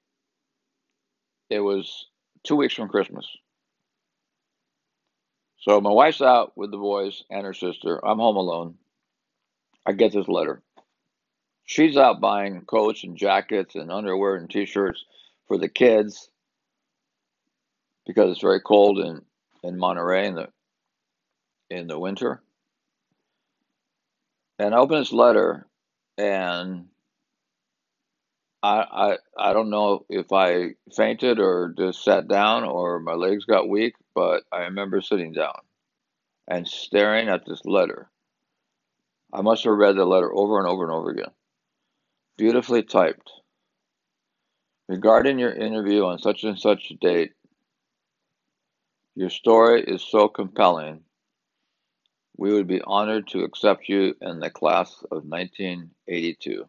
It 1.49 1.61
was 1.61 2.07
two 2.43 2.57
weeks 2.57 2.73
from 2.73 2.89
Christmas. 2.89 3.25
So 5.59 5.79
my 5.79 5.91
wife's 5.91 6.21
out 6.21 6.51
with 6.57 6.71
the 6.71 6.77
boys 6.77 7.23
and 7.31 7.45
her 7.45 7.53
sister. 7.53 8.05
I'm 8.05 8.19
home 8.19 8.35
alone. 8.35 8.75
I 9.85 9.93
get 9.93 10.11
this 10.11 10.27
letter. 10.27 10.61
She's 11.65 11.97
out 11.97 12.21
buying 12.21 12.61
coats 12.61 13.03
and 13.03 13.17
jackets 13.17 13.75
and 13.75 13.91
underwear 13.91 14.35
and 14.35 14.49
t-shirts 14.49 15.03
for 15.47 15.57
the 15.57 15.67
kids 15.67 16.29
because 18.05 18.31
it's 18.31 18.41
very 18.41 18.61
cold 18.61 18.99
in 18.99 19.21
in 19.63 19.77
Monterrey 19.77 20.27
in 20.27 20.35
the 20.35 20.49
in 21.69 21.87
the 21.87 21.97
winter. 21.97 22.43
And 24.59 24.75
I 24.75 24.77
open 24.77 24.99
this 24.99 25.11
letter 25.11 25.67
and 26.17 26.85
I, 28.61 29.17
I 29.37 29.49
I 29.49 29.53
don't 29.53 29.71
know 29.71 30.05
if 30.07 30.31
I 30.31 30.75
fainted 30.95 31.39
or 31.39 31.73
just 31.75 32.03
sat 32.03 32.27
down 32.27 32.63
or 32.63 32.99
my 32.99 33.13
legs 33.13 33.45
got 33.45 33.67
weak, 33.67 33.95
but 34.13 34.43
I 34.51 34.61
remember 34.61 35.01
sitting 35.01 35.33
down 35.33 35.59
and 36.47 36.67
staring 36.67 37.27
at 37.27 37.45
this 37.45 37.65
letter. 37.65 38.09
I 39.33 39.41
must 39.41 39.63
have 39.63 39.73
read 39.73 39.95
the 39.95 40.05
letter 40.05 40.31
over 40.33 40.59
and 40.59 40.67
over 40.67 40.83
and 40.83 40.91
over 40.91 41.09
again. 41.09 41.31
Beautifully 42.37 42.83
typed. 42.83 43.31
Regarding 44.89 45.39
your 45.39 45.53
interview 45.53 46.03
on 46.03 46.19
such 46.19 46.43
and 46.43 46.59
such 46.59 46.91
a 46.91 46.95
date, 46.95 47.31
your 49.15 49.29
story 49.29 49.81
is 49.81 50.03
so 50.03 50.27
compelling. 50.27 50.99
We 52.37 52.51
would 52.51 52.67
be 52.67 52.81
honored 52.85 53.29
to 53.29 53.45
accept 53.45 53.87
you 53.87 54.15
in 54.19 54.41
the 54.41 54.49
class 54.49 55.01
of 55.11 55.23
1982, 55.23 56.65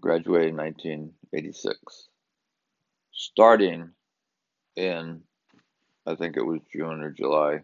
graduating 0.00 0.56
1986, 0.56 2.08
starting 3.12 3.90
in, 4.76 5.20
I 6.06 6.14
think 6.14 6.38
it 6.38 6.46
was 6.46 6.60
June 6.72 7.02
or 7.02 7.10
July, 7.10 7.60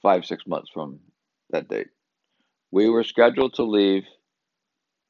five, 0.00 0.24
six 0.24 0.46
months 0.46 0.70
from 0.72 1.00
that 1.50 1.68
date. 1.68 1.88
We 2.72 2.88
were 2.88 3.04
scheduled 3.04 3.54
to 3.54 3.64
leave 3.64 4.04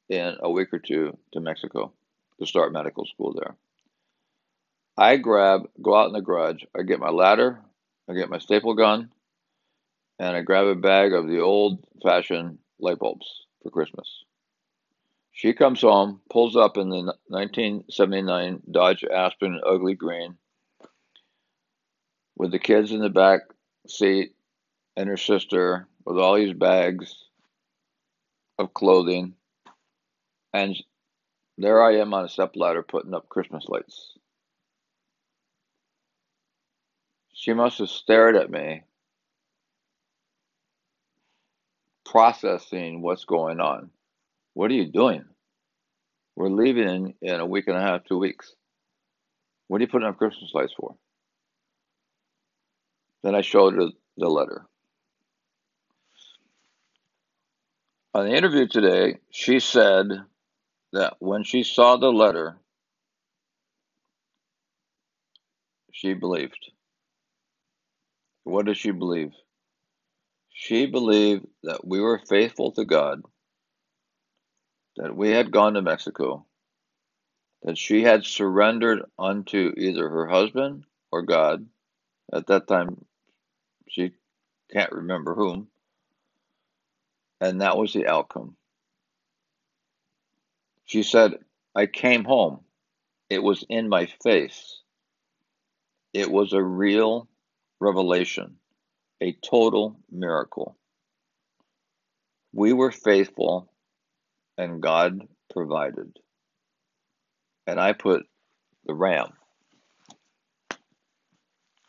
in 0.08 0.36
a 0.40 0.50
week 0.50 0.74
or 0.74 0.80
two 0.80 1.16
to 1.32 1.40
Mexico 1.40 1.92
to 2.40 2.46
start 2.46 2.72
medical 2.72 3.06
school 3.06 3.34
there. 3.34 3.54
I 4.98 5.16
grab, 5.16 5.68
go 5.80 5.96
out 5.96 6.08
in 6.08 6.12
the 6.12 6.20
garage, 6.20 6.64
I 6.76 6.82
get 6.82 6.98
my 6.98 7.10
ladder, 7.10 7.60
I 8.10 8.14
get 8.14 8.28
my 8.28 8.38
staple 8.38 8.74
gun, 8.74 9.12
and 10.18 10.36
I 10.36 10.42
grab 10.42 10.66
a 10.66 10.74
bag 10.74 11.12
of 11.12 11.28
the 11.28 11.38
old 11.38 11.78
fashioned 12.02 12.58
light 12.80 12.98
bulbs 12.98 13.46
for 13.62 13.70
Christmas. 13.70 14.24
She 15.30 15.52
comes 15.52 15.82
home, 15.82 16.20
pulls 16.28 16.56
up 16.56 16.76
in 16.76 16.90
the 16.90 17.14
1979 17.28 18.62
Dodge 18.72 19.04
Aspen 19.04 19.60
ugly 19.64 19.94
green 19.94 20.36
with 22.36 22.50
the 22.50 22.58
kids 22.58 22.90
in 22.90 22.98
the 22.98 23.08
back 23.08 23.42
seat 23.86 24.34
and 24.96 25.08
her 25.08 25.16
sister 25.16 25.86
with 26.04 26.18
all 26.18 26.34
these 26.34 26.54
bags 26.54 27.22
of 28.62 28.74
clothing 28.74 29.34
and 30.52 30.76
there 31.58 31.82
I 31.82 31.96
am 31.96 32.14
on 32.14 32.24
a 32.24 32.28
step 32.28 32.52
ladder 32.56 32.82
putting 32.82 33.14
up 33.14 33.28
Christmas 33.28 33.66
lights. 33.68 34.16
She 37.34 37.52
must 37.52 37.78
have 37.78 37.88
stared 37.88 38.36
at 38.36 38.50
me, 38.50 38.82
processing 42.04 43.02
what's 43.02 43.24
going 43.24 43.60
on. 43.60 43.90
What 44.54 44.70
are 44.70 44.74
you 44.74 44.90
doing? 44.90 45.24
We're 46.36 46.48
leaving 46.48 46.88
in, 46.88 47.14
in 47.20 47.40
a 47.40 47.46
week 47.46 47.68
and 47.68 47.76
a 47.76 47.80
half, 47.80 48.04
two 48.04 48.18
weeks. 48.18 48.54
What 49.68 49.80
are 49.80 49.84
you 49.84 49.88
putting 49.88 50.08
up 50.08 50.18
Christmas 50.18 50.50
lights 50.54 50.74
for? 50.78 50.94
Then 53.22 53.34
I 53.34 53.42
showed 53.42 53.74
her 53.74 53.88
the 54.16 54.28
letter. 54.28 54.66
On 58.14 58.26
the 58.26 58.34
interview 58.36 58.68
today, 58.68 59.20
she 59.30 59.60
said 59.60 60.06
that 60.92 61.16
when 61.20 61.44
she 61.44 61.62
saw 61.62 61.96
the 61.96 62.12
letter, 62.12 62.58
she 65.92 66.14
believed. 66.14 66.72
What 68.44 68.66
did 68.66 68.76
she 68.78 68.90
believe? 68.92 69.32
She 70.52 70.86
believed 70.86 71.46
that 71.64 71.86
we 71.86 72.00
were 72.00 72.20
faithful 72.28 72.72
to 72.72 72.84
God, 72.84 73.22
that 74.98 75.16
we 75.16 75.30
had 75.30 75.52
gone 75.52 75.74
to 75.74 75.82
Mexico, 75.82 76.46
that 77.62 77.78
she 77.78 78.02
had 78.02 78.24
surrendered 78.24 79.02
unto 79.18 79.72
either 79.76 80.08
her 80.08 80.28
husband 80.28 80.84
or 81.12 81.22
God. 81.22 81.66
At 82.32 82.48
that 82.48 82.68
time, 82.68 83.04
she 83.88 84.12
can't 84.72 84.92
remember 84.92 85.34
whom. 85.34 85.68
And 87.42 87.60
that 87.60 87.76
was 87.76 87.92
the 87.92 88.06
outcome. 88.06 88.54
She 90.84 91.02
said, 91.02 91.32
I 91.74 91.86
came 91.86 92.22
home. 92.22 92.60
It 93.28 93.42
was 93.42 93.64
in 93.68 93.88
my 93.88 94.06
face. 94.22 94.80
It 96.12 96.30
was 96.30 96.52
a 96.52 96.62
real 96.62 97.26
revelation, 97.80 98.58
a 99.20 99.32
total 99.32 99.96
miracle. 100.08 100.76
We 102.52 102.72
were 102.72 102.92
faithful 102.92 103.72
and 104.56 104.80
God 104.80 105.26
provided. 105.52 106.16
And 107.66 107.80
I 107.80 107.92
put 107.92 108.22
the 108.86 108.94
ram. 108.94 109.32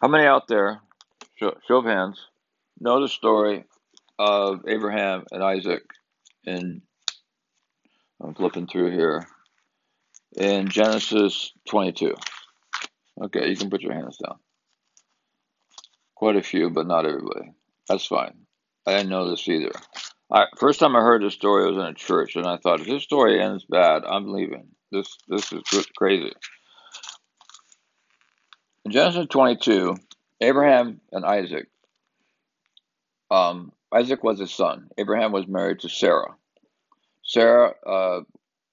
How 0.01 0.07
many 0.07 0.25
out 0.25 0.47
there, 0.47 0.81
show, 1.35 1.55
show 1.67 1.77
of 1.77 1.85
hands, 1.85 2.25
know 2.79 2.99
the 2.99 3.07
story 3.07 3.65
of 4.23 4.61
Abraham 4.67 5.25
and 5.31 5.43
Isaac 5.43 5.83
in 6.45 6.81
I'm 8.23 8.33
flipping 8.35 8.67
through 8.67 8.91
here. 8.91 9.27
In 10.37 10.69
Genesis 10.69 11.51
22. 11.69 12.15
Okay, 13.21 13.49
you 13.49 13.55
can 13.57 13.69
put 13.69 13.81
your 13.81 13.93
hands 13.93 14.17
down. 14.17 14.37
Quite 16.15 16.37
a 16.37 16.41
few, 16.41 16.69
but 16.69 16.87
not 16.87 17.05
everybody. 17.05 17.51
That's 17.89 18.05
fine. 18.05 18.33
I 18.87 18.93
didn't 18.93 19.09
know 19.09 19.29
this 19.29 19.47
either. 19.47 19.71
Right, 20.31 20.47
first 20.57 20.79
time 20.79 20.95
I 20.95 21.01
heard 21.01 21.21
this 21.21 21.33
story 21.33 21.65
I 21.65 21.67
was 21.67 21.77
in 21.77 21.83
a 21.83 21.93
church, 21.93 22.35
and 22.37 22.47
I 22.47 22.57
thought, 22.57 22.79
if 22.79 22.87
this 22.87 23.03
story 23.03 23.41
ends 23.41 23.65
bad, 23.69 24.03
I'm 24.05 24.31
leaving. 24.31 24.69
This 24.91 25.17
this 25.27 25.51
is 25.51 25.85
crazy. 25.97 26.31
In 28.85 28.91
Genesis 28.91 29.27
22, 29.29 29.95
Abraham 30.41 31.01
and 31.11 31.25
Isaac. 31.25 31.67
Um, 33.29 33.73
Isaac 33.93 34.23
was 34.23 34.39
his 34.39 34.53
son. 34.53 34.89
Abraham 34.97 35.31
was 35.31 35.47
married 35.47 35.79
to 35.81 35.89
Sarah. 35.89 36.35
Sarah 37.23 37.73
uh, 37.85 38.21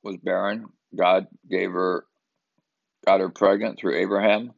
was 0.03 0.17
barren. 0.17 0.67
God 0.97 1.27
gave 1.49 1.71
her, 1.73 2.05
got 3.07 3.21
her 3.21 3.29
pregnant 3.29 3.79
through 3.79 3.97
Abraham, 3.97 4.53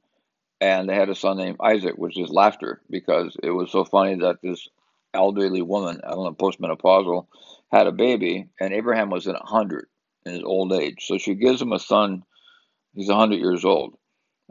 and 0.61 0.89
they 0.89 0.95
had 0.95 1.11
a 1.11 1.15
son 1.15 1.37
named 1.37 1.57
Isaac, 1.61 1.95
which 1.97 2.19
is 2.19 2.31
laughter 2.31 2.81
because 2.89 3.37
it 3.43 3.51
was 3.51 3.71
so 3.71 3.85
funny 3.85 4.15
that 4.17 4.41
this 4.43 4.69
elderly 5.13 5.63
woman, 5.63 6.01
I 6.07 6.11
don't 6.11 6.25
know, 6.25 6.33
postmenopausal, 6.33 7.27
had 7.71 7.87
a 7.87 7.93
baby, 7.93 8.49
and 8.61 8.73
Abraham 8.73 9.11
was 9.11 9.27
in 9.27 9.35
a 9.35 9.47
hundred 9.47 9.87
in 10.25 10.33
his 10.35 10.43
old 10.43 10.73
age. 10.73 11.05
So 11.07 11.19
she 11.19 11.35
gives 11.35 11.61
him 11.61 11.73
a 11.73 11.79
son. 11.79 12.23
He's 12.95 13.09
a 13.09 13.17
hundred 13.17 13.41
years 13.41 13.65
old. 13.65 13.97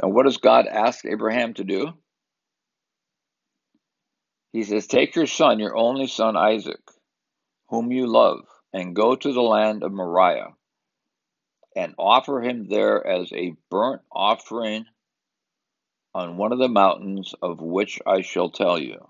And 0.01 0.13
what 0.13 0.25
does 0.25 0.37
God 0.37 0.67
ask 0.67 1.05
Abraham 1.05 1.53
to 1.55 1.63
do? 1.63 1.93
He 4.51 4.63
says, 4.63 4.87
Take 4.87 5.15
your 5.15 5.27
son, 5.27 5.59
your 5.59 5.77
only 5.77 6.07
son 6.07 6.35
Isaac, 6.35 6.81
whom 7.69 7.91
you 7.91 8.07
love, 8.07 8.41
and 8.73 8.95
go 8.95 9.15
to 9.15 9.33
the 9.33 9.41
land 9.41 9.83
of 9.83 9.91
Moriah 9.91 10.55
and 11.75 11.95
offer 11.97 12.41
him 12.41 12.67
there 12.67 13.05
as 13.05 13.31
a 13.31 13.55
burnt 13.69 14.01
offering 14.11 14.85
on 16.13 16.37
one 16.37 16.51
of 16.51 16.59
the 16.59 16.67
mountains 16.67 17.33
of 17.41 17.61
which 17.61 17.99
I 18.05 18.21
shall 18.21 18.49
tell 18.49 18.77
you. 18.77 19.07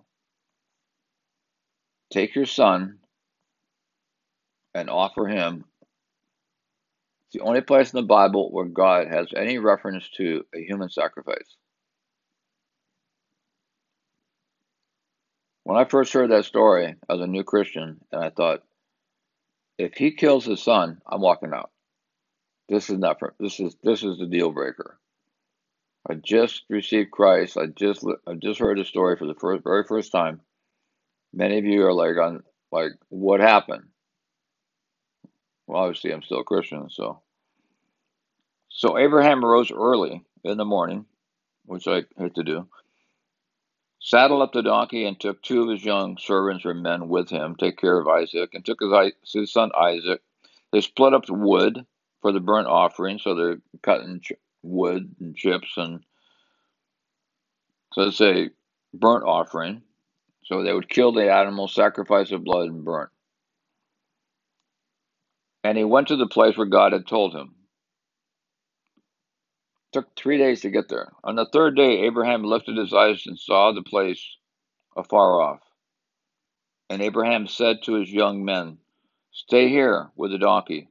Take 2.12 2.36
your 2.36 2.46
son 2.46 3.00
and 4.76 4.90
offer 4.90 5.28
him. 5.28 5.66
It's 7.26 7.38
the 7.38 7.48
only 7.48 7.62
place 7.62 7.94
in 7.94 7.98
the 7.98 8.08
Bible 8.08 8.52
where 8.52 8.66
God 8.66 9.08
has 9.08 9.28
any 9.36 9.58
reference 9.58 10.08
to 10.18 10.46
a 10.54 10.60
human 10.60 10.90
sacrifice. 10.90 11.58
When 15.64 15.78
I 15.78 15.86
first 15.86 16.14
heard 16.14 16.32
that 16.32 16.46
story 16.46 16.96
as 17.10 17.20
a 17.20 17.28
new 17.28 17.44
Christian, 17.44 18.02
and 18.12 18.24
I 18.24 18.30
thought, 18.30 18.64
if 19.78 19.94
he 19.94 20.12
kills 20.12 20.46
his 20.46 20.62
son, 20.62 21.02
I'm 21.08 21.22
walking 21.22 21.54
out. 21.54 21.72
This 22.70 22.90
is 22.90 22.98
not 22.98 23.20
for, 23.20 23.34
this 23.40 23.60
is 23.60 23.76
this 23.84 24.04
is 24.04 24.18
the 24.18 24.28
deal 24.28 24.52
breaker. 24.52 24.98
I 26.10 26.16
just 26.16 26.64
received 26.70 27.12
Christ. 27.12 27.58
I 27.58 27.68
just 27.68 28.06
I 28.28 28.34
just 28.34 28.60
heard 28.60 28.80
a 28.80 28.86
story 28.86 29.18
for 29.18 29.28
the 29.28 29.36
first 29.36 29.64
very 29.64 29.84
first 29.84 30.12
time. 30.12 30.42
Many 31.34 31.60
of 31.60 31.66
you 31.66 31.86
are 31.86 31.94
like 31.94 32.18
on 32.18 32.44
like 32.72 32.94
what 33.10 33.40
happened? 33.40 33.84
Well, 35.68 35.84
obviously 35.84 36.12
I'm 36.12 36.24
still 36.24 36.40
a 36.40 36.44
Christian, 36.44 36.90
so 36.90 37.22
so 38.70 38.98
Abraham 38.98 39.44
rose 39.44 39.72
early 39.72 40.24
in 40.44 40.58
the 40.58 40.66
morning, 40.66 41.06
which 41.66 41.88
I 41.88 42.04
had 42.18 42.36
to 42.36 42.44
do, 42.44 42.68
saddled 44.02 44.42
up 44.42 44.52
the 44.52 44.64
donkey 44.64 45.06
and 45.06 45.20
took 45.20 45.42
two 45.42 45.64
of 45.64 45.70
his 45.70 45.86
young 45.86 46.18
servants 46.18 46.66
or 46.66 46.74
men 46.74 47.08
with 47.08 47.30
him, 47.30 47.56
take 47.56 47.78
care 47.78 48.00
of 48.00 48.08
Isaac, 48.08 48.50
and 48.54 48.66
took 48.66 48.82
his, 48.82 48.92
his 49.32 49.54
son 49.54 49.72
Isaac. 49.80 50.22
They 50.72 50.82
split 50.82 51.14
up 51.14 51.26
the 51.26 51.34
wood 51.34 51.86
for 52.22 52.32
the 52.32 52.40
burnt 52.40 52.68
offering, 52.68 53.20
so 53.20 53.36
they're 53.36 53.62
cutting 53.84 54.22
wood 54.64 55.16
and 55.20 55.36
chips, 55.36 55.74
and 55.78 56.04
so 57.94 58.04
it's 58.04 58.22
a 58.22 58.50
burnt 58.94 59.24
offering. 59.24 59.84
So 60.44 60.64
they 60.64 60.74
would 60.74 60.90
kill 60.90 61.12
the 61.12 61.32
animal, 61.32 61.68
sacrifice 61.68 62.30
the 62.30 62.40
blood, 62.40 62.68
and 62.68 62.84
burn. 62.84 63.08
And 65.64 65.78
he 65.78 65.84
went 65.84 66.08
to 66.08 66.16
the 66.16 66.28
place 66.28 66.58
where 66.58 66.66
God 66.66 66.94
had 66.94 67.08
told 67.08 67.36
him. 67.36 67.54
Took 69.92 70.16
three 70.16 70.38
days 70.38 70.62
to 70.62 70.70
get 70.70 70.88
there. 70.88 71.12
On 71.24 71.36
the 71.36 71.46
third 71.46 71.76
day, 71.76 72.02
Abraham 72.04 72.44
lifted 72.44 72.78
his 72.78 72.94
eyes 72.94 73.26
and 73.28 73.38
saw 73.38 73.72
the 73.72 73.82
place 73.82 74.38
afar 74.96 75.42
off. 75.42 75.60
And 76.90 77.02
Abraham 77.02 77.48
said 77.48 77.84
to 77.84 77.94
his 77.96 78.12
young 78.12 78.46
men, 78.46 78.78
Stay 79.32 79.70
here 79.70 80.12
with 80.16 80.32
the 80.32 80.38
donkey. 80.38 80.90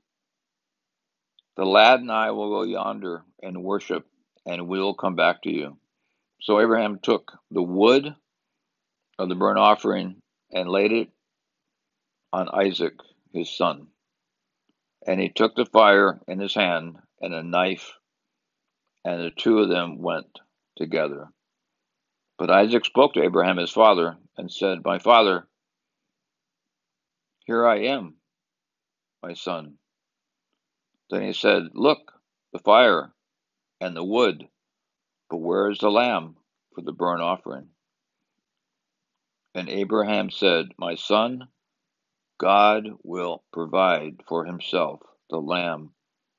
The 1.56 1.64
lad 1.64 2.00
and 2.00 2.12
I 2.12 2.30
will 2.30 2.50
go 2.50 2.62
yonder 2.62 3.24
and 3.42 3.62
worship, 3.62 4.06
and 4.46 4.68
we 4.68 4.78
will 4.78 4.94
come 4.94 5.16
back 5.16 5.42
to 5.42 5.50
you. 5.50 5.78
So 6.40 6.60
Abraham 6.60 6.98
took 7.02 7.32
the 7.50 7.62
wood 7.62 8.14
of 9.18 9.28
the 9.28 9.34
burnt 9.34 9.58
offering 9.58 10.22
and 10.50 10.68
laid 10.68 10.92
it 10.92 11.08
on 12.32 12.48
Isaac, 12.48 12.94
his 13.32 13.54
son. 13.54 13.88
And 15.06 15.20
he 15.20 15.28
took 15.28 15.54
the 15.54 15.66
fire 15.66 16.20
in 16.26 16.38
his 16.38 16.54
hand 16.54 16.96
and 17.20 17.34
a 17.34 17.42
knife 17.42 17.92
and 19.04 19.20
the 19.20 19.30
two 19.30 19.58
of 19.58 19.68
them 19.68 19.98
went 19.98 20.40
together. 20.76 21.28
But 22.38 22.50
Isaac 22.50 22.84
spoke 22.84 23.14
to 23.14 23.22
Abraham 23.22 23.58
his 23.58 23.70
father 23.70 24.16
and 24.36 24.50
said, 24.50 24.84
My 24.84 24.98
father, 24.98 25.46
here 27.44 27.66
I 27.66 27.80
am, 27.80 28.16
my 29.22 29.34
son. 29.34 29.74
Then 31.10 31.22
he 31.22 31.32
said, 31.32 31.70
Look, 31.74 32.12
the 32.52 32.60
fire 32.60 33.12
and 33.80 33.96
the 33.96 34.04
wood, 34.04 34.48
but 35.28 35.38
where 35.38 35.70
is 35.70 35.78
the 35.78 35.90
lamb 35.90 36.36
for 36.74 36.82
the 36.82 36.92
burnt 36.92 37.22
offering? 37.22 37.68
And 39.54 39.68
Abraham 39.68 40.30
said, 40.30 40.68
My 40.78 40.94
son, 40.94 41.48
God 42.38 42.88
will 43.02 43.42
provide 43.52 44.22
for 44.28 44.44
himself 44.44 45.00
the 45.28 45.38
lamb 45.38 45.90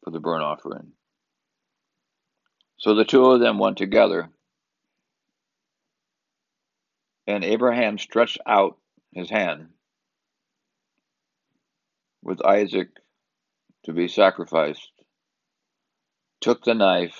for 0.04 0.12
the 0.12 0.20
burnt 0.20 0.44
offering. 0.44 0.94
So 2.82 2.96
the 2.96 3.06
two 3.06 3.26
of 3.26 3.40
them 3.40 3.60
went 3.60 3.78
together. 3.78 4.30
And 7.28 7.44
Abraham 7.44 8.00
stretched 8.00 8.40
out 8.48 8.80
his 9.14 9.30
hand 9.30 9.70
with 12.24 12.44
Isaac 12.44 12.90
to 13.86 13.94
be 13.94 14.08
sacrificed, 14.08 14.92
took 16.40 16.64
the 16.64 16.74
knife 16.74 17.20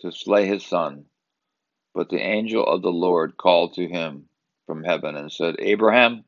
to 0.00 0.12
slay 0.12 0.46
his 0.46 0.64
son. 0.64 1.06
But 1.94 2.10
the 2.10 2.20
angel 2.20 2.64
of 2.64 2.82
the 2.82 2.92
Lord 2.92 3.38
called 3.38 3.74
to 3.74 3.88
him 3.88 4.28
from 4.66 4.84
heaven 4.84 5.16
and 5.16 5.32
said, 5.32 5.56
Abraham, 5.58 6.24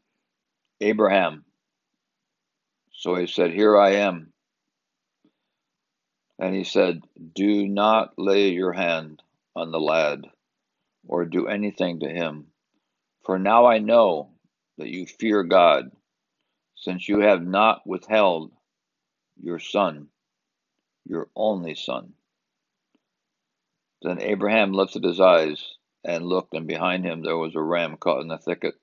Abraham. 0.80 1.44
So 2.94 3.14
he 3.14 3.26
said, 3.26 3.52
Here 3.52 3.76
I 3.76 3.90
am. 3.96 4.31
And 6.42 6.56
he 6.56 6.64
said, 6.64 7.04
Do 7.34 7.68
not 7.68 8.14
lay 8.18 8.48
your 8.48 8.72
hand 8.72 9.22
on 9.54 9.70
the 9.70 9.78
lad, 9.78 10.26
or 11.06 11.24
do 11.24 11.46
anything 11.46 12.00
to 12.00 12.08
him. 12.08 12.48
For 13.24 13.38
now 13.38 13.66
I 13.66 13.78
know 13.78 14.30
that 14.76 14.88
you 14.88 15.06
fear 15.06 15.44
God, 15.44 15.92
since 16.74 17.08
you 17.08 17.20
have 17.20 17.46
not 17.46 17.86
withheld 17.86 18.50
your 19.40 19.60
son, 19.60 20.08
your 21.04 21.28
only 21.36 21.76
son. 21.76 22.14
Then 24.02 24.20
Abraham 24.20 24.72
lifted 24.72 25.04
his 25.04 25.20
eyes 25.20 25.76
and 26.02 26.26
looked, 26.26 26.54
and 26.54 26.66
behind 26.66 27.04
him 27.04 27.22
there 27.22 27.38
was 27.38 27.54
a 27.54 27.62
ram 27.62 27.96
caught 27.96 28.20
in 28.20 28.26
the 28.26 28.36
thicket 28.36 28.74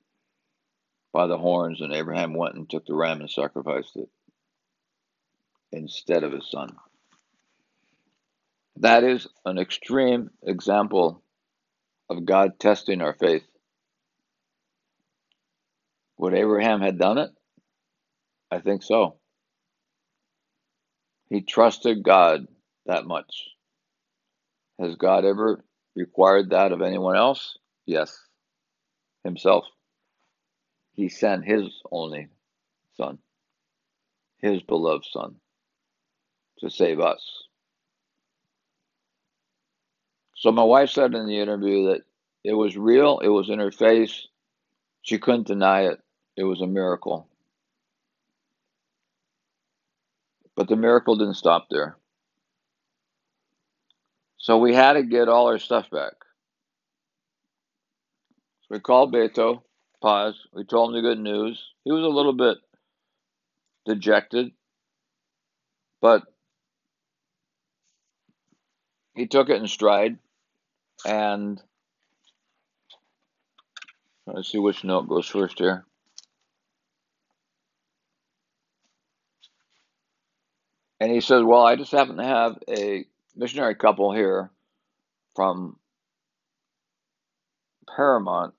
by 1.11 1.27
the 1.27 1.37
horns, 1.37 1.81
and 1.81 1.91
Abraham 1.91 2.33
went 2.33 2.55
and 2.55 2.69
took 2.69 2.85
the 2.85 2.95
ram 2.95 3.19
and 3.19 3.29
sacrificed 3.29 3.97
it 3.97 4.07
instead 5.73 6.23
of 6.23 6.31
his 6.31 6.49
son. 6.49 6.77
That 8.79 9.03
is 9.03 9.27
an 9.45 9.57
extreme 9.59 10.31
example 10.43 11.23
of 12.09 12.25
God 12.25 12.59
testing 12.59 13.01
our 13.01 13.13
faith. 13.13 13.43
Would 16.17 16.33
Abraham 16.35 16.81
have 16.81 16.97
done 16.99 17.17
it? 17.17 17.31
I 18.51 18.59
think 18.59 18.83
so. 18.83 19.17
He 21.29 21.41
trusted 21.41 22.03
God 22.03 22.47
that 22.85 23.05
much. 23.05 23.49
Has 24.79 24.95
God 24.95 25.25
ever 25.25 25.63
required 25.95 26.51
that 26.51 26.71
of 26.71 26.81
anyone 26.81 27.17
else? 27.17 27.57
Yes. 27.85 28.17
Himself. 29.23 29.65
He 30.95 31.09
sent 31.09 31.45
his 31.45 31.81
only 31.91 32.27
son, 32.97 33.19
his 34.41 34.61
beloved 34.63 35.05
son, 35.11 35.35
to 36.59 36.69
save 36.69 36.99
us. 36.99 37.21
So 40.39 40.53
my 40.53 40.63
wife 40.63 40.89
said 40.91 41.13
in 41.15 41.27
the 41.27 41.37
interview 41.37 41.89
that 41.89 42.03
it 42.45 42.53
was 42.53 42.77
real, 42.77 43.19
it 43.19 43.27
was 43.27 43.49
in 43.49 43.59
her 43.59 43.71
face. 43.71 44.25
She 45.01 45.19
couldn't 45.19 45.47
deny 45.47 45.87
it. 45.87 45.99
It 46.37 46.43
was 46.45 46.61
a 46.61 46.67
miracle. 46.67 47.27
But 50.55 50.69
the 50.69 50.77
miracle 50.77 51.17
didn't 51.17 51.33
stop 51.33 51.67
there. 51.69 51.97
So 54.37 54.57
we 54.57 54.73
had 54.73 54.93
to 54.93 55.03
get 55.03 55.27
all 55.27 55.47
our 55.47 55.59
stuff 55.59 55.89
back. 55.89 56.13
So 58.61 58.67
we 58.69 58.79
called 58.79 59.13
Beto, 59.13 59.61
Paz. 60.01 60.35
We 60.53 60.63
told 60.63 60.89
him 60.89 60.95
the 60.95 61.09
good 61.09 61.19
news. 61.19 61.61
He 61.83 61.91
was 61.91 62.03
a 62.03 62.07
little 62.07 62.31
bit 62.31 62.59
dejected, 63.85 64.53
but 65.99 66.23
he 69.15 69.27
took 69.27 69.49
it 69.49 69.57
in 69.57 69.67
stride. 69.67 70.17
And 71.05 71.61
let's 74.27 74.51
see 74.51 74.59
which 74.59 74.83
note 74.83 75.07
goes 75.07 75.27
first 75.27 75.59
here. 75.59 75.85
And 80.99 81.11
he 81.11 81.21
says, 81.21 81.43
Well, 81.43 81.63
I 81.63 81.75
just 81.75 81.91
happen 81.91 82.17
to 82.17 82.23
have 82.23 82.57
a 82.69 83.05
missionary 83.35 83.75
couple 83.75 84.13
here 84.13 84.51
from 85.35 85.77
Paramount. 87.95 88.53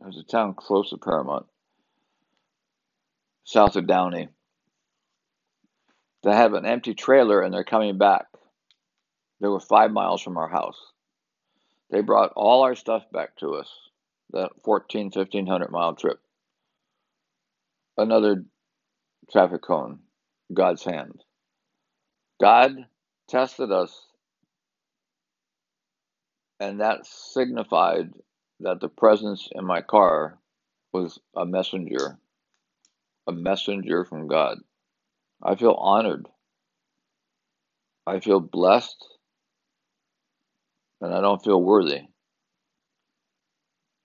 There's 0.00 0.18
a 0.18 0.22
town 0.22 0.54
close 0.54 0.90
to 0.90 0.96
Paramount, 0.96 1.46
south 3.42 3.74
of 3.74 3.88
Downey. 3.88 4.28
They 6.22 6.32
have 6.32 6.54
an 6.54 6.66
empty 6.66 6.94
trailer 6.94 7.42
and 7.42 7.52
they're 7.52 7.64
coming 7.64 7.98
back. 7.98 8.26
They 9.40 9.48
were 9.48 9.60
five 9.60 9.92
miles 9.92 10.22
from 10.22 10.36
our 10.36 10.48
house. 10.48 10.78
They 11.90 12.00
brought 12.00 12.32
all 12.36 12.62
our 12.62 12.74
stuff 12.74 13.04
back 13.12 13.36
to 13.38 13.54
us, 13.54 13.70
that 14.32 14.50
14, 14.64 15.10
1500 15.14 15.70
mile 15.70 15.94
trip. 15.94 16.20
Another 17.96 18.44
traffic 19.30 19.62
cone, 19.62 20.00
God's 20.52 20.84
hand. 20.84 21.22
God 22.40 22.86
tested 23.28 23.72
us 23.72 24.08
and 26.60 26.80
that 26.80 27.06
signified 27.06 28.10
that 28.60 28.80
the 28.80 28.88
presence 28.88 29.48
in 29.52 29.64
my 29.64 29.80
car 29.80 30.38
was 30.92 31.18
a 31.36 31.46
messenger, 31.46 32.18
a 33.26 33.32
messenger 33.32 34.04
from 34.04 34.26
God. 34.26 34.58
I 35.42 35.54
feel 35.54 35.74
honored. 35.74 36.26
I 38.06 38.20
feel 38.20 38.40
blessed, 38.40 39.04
and 41.00 41.14
I 41.14 41.20
don't 41.20 41.42
feel 41.42 41.62
worthy 41.62 42.02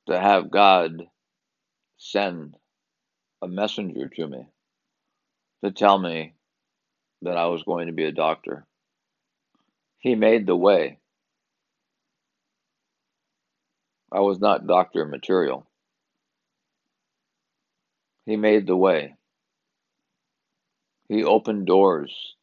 to 0.08 0.20
have 0.20 0.52
God 0.52 1.04
send 1.98 2.56
a 3.42 3.48
messenger 3.48 4.10
to 4.10 4.28
me 4.28 4.48
to 5.64 5.72
tell 5.72 5.98
me 5.98 6.36
that 7.22 7.38
I 7.38 7.48
was 7.48 7.64
going 7.64 7.88
to 7.88 7.94
be 7.94 8.06
a 8.06 8.12
doctor. 8.12 8.66
He 10.00 10.16
made 10.16 10.46
the 10.46 10.56
way. 10.56 11.00
I 14.12 14.20
was 14.20 14.40
not 14.40 14.68
doctor 14.68 15.06
material. 15.06 15.66
He 18.26 18.36
made 18.36 18.68
the 18.68 18.78
way. 18.78 19.16
He 21.10 21.24
opened 21.24 21.66
doors. 21.66 22.36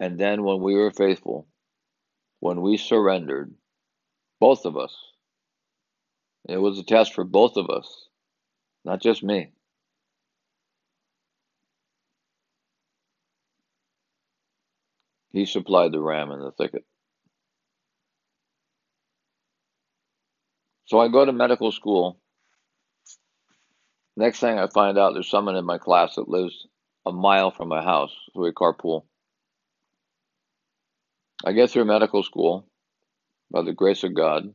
And 0.00 0.18
then 0.18 0.42
when 0.42 0.60
we 0.60 0.74
were 0.74 0.90
faithful, 0.90 1.46
when 2.42 2.60
we 2.60 2.76
surrendered, 2.76 3.54
both 4.40 4.64
of 4.64 4.76
us, 4.76 4.92
it 6.48 6.56
was 6.56 6.76
a 6.76 6.82
test 6.82 7.14
for 7.14 7.22
both 7.22 7.56
of 7.56 7.70
us, 7.70 8.08
not 8.84 9.00
just 9.00 9.22
me. 9.22 9.52
He 15.30 15.46
supplied 15.46 15.92
the 15.92 16.00
ram 16.00 16.32
in 16.32 16.40
the 16.40 16.50
thicket. 16.50 16.84
So 20.86 20.98
I 20.98 21.06
go 21.06 21.24
to 21.24 21.32
medical 21.32 21.70
school. 21.70 22.18
Next 24.16 24.40
thing 24.40 24.58
I 24.58 24.66
find 24.66 24.98
out, 24.98 25.14
there's 25.14 25.30
someone 25.30 25.54
in 25.54 25.64
my 25.64 25.78
class 25.78 26.16
that 26.16 26.28
lives 26.28 26.66
a 27.06 27.12
mile 27.12 27.52
from 27.52 27.68
my 27.68 27.84
house, 27.84 28.12
so 28.34 28.40
we 28.40 28.50
carpool. 28.50 29.04
I 31.44 31.52
get 31.52 31.70
through 31.70 31.86
medical 31.86 32.22
school 32.22 32.66
by 33.50 33.62
the 33.62 33.72
grace 33.72 34.04
of 34.04 34.14
God. 34.14 34.54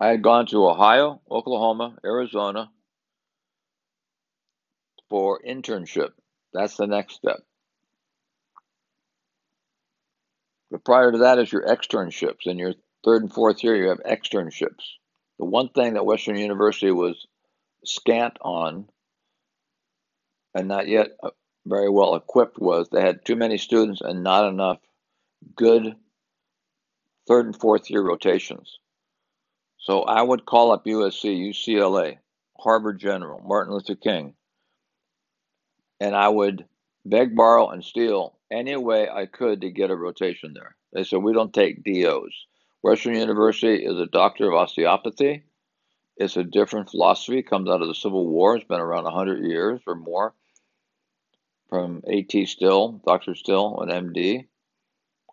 I 0.00 0.08
had 0.08 0.22
gone 0.22 0.46
to 0.46 0.66
Ohio, 0.66 1.20
Oklahoma, 1.30 1.96
Arizona 2.04 2.70
for 5.10 5.40
internship. 5.46 6.10
That's 6.52 6.76
the 6.76 6.86
next 6.86 7.14
step. 7.14 7.40
But 10.70 10.84
prior 10.84 11.12
to 11.12 11.18
that 11.18 11.38
is 11.38 11.52
your 11.52 11.66
externships. 11.66 12.46
In 12.46 12.58
your 12.58 12.72
third 13.04 13.22
and 13.22 13.32
fourth 13.32 13.62
year, 13.62 13.76
you 13.76 13.90
have 13.90 14.00
externships. 14.00 14.82
The 15.38 15.44
one 15.44 15.68
thing 15.68 15.94
that 15.94 16.06
Western 16.06 16.36
University 16.36 16.90
was 16.90 17.26
scant 17.84 18.38
on 18.40 18.88
and 20.54 20.66
not 20.66 20.88
yet 20.88 21.08
very 21.66 21.88
well 21.88 22.14
equipped 22.14 22.58
was 22.58 22.88
they 22.88 23.00
had 23.00 23.24
too 23.24 23.36
many 23.36 23.58
students 23.58 24.00
and 24.00 24.22
not 24.22 24.48
enough 24.48 24.78
good 25.56 25.94
third 27.26 27.46
and 27.46 27.56
fourth 27.56 27.90
year 27.90 28.02
rotations. 28.02 28.78
So 29.78 30.02
I 30.02 30.22
would 30.22 30.46
call 30.46 30.72
up 30.72 30.84
USC, 30.84 31.50
UCLA, 31.50 32.18
Harbor 32.58 32.92
General, 32.92 33.40
Martin 33.44 33.74
Luther 33.74 33.96
King, 33.96 34.34
and 36.00 36.14
I 36.14 36.28
would 36.28 36.64
beg, 37.04 37.34
borrow, 37.34 37.68
and 37.68 37.84
steal 37.84 38.38
any 38.50 38.76
way 38.76 39.08
I 39.08 39.26
could 39.26 39.62
to 39.62 39.70
get 39.70 39.90
a 39.90 39.96
rotation 39.96 40.52
there. 40.54 40.76
They 40.92 41.04
said, 41.04 41.22
We 41.22 41.32
don't 41.32 41.54
take 41.54 41.84
DOs. 41.84 42.46
Western 42.82 43.16
University 43.16 43.84
is 43.84 43.98
a 43.98 44.06
doctor 44.06 44.48
of 44.48 44.54
osteopathy. 44.54 45.44
It's 46.16 46.36
a 46.36 46.44
different 46.44 46.90
philosophy, 46.90 47.42
comes 47.42 47.70
out 47.70 47.82
of 47.82 47.88
the 47.88 47.94
Civil 47.94 48.26
War, 48.26 48.56
it's 48.56 48.66
been 48.66 48.80
around 48.80 49.04
100 49.04 49.44
years 49.44 49.80
or 49.86 49.94
more. 49.94 50.34
From 51.72 52.02
A.T. 52.06 52.44
Still, 52.44 53.00
Dr. 53.06 53.34
Still, 53.34 53.80
an 53.80 53.88
MD, 53.88 54.46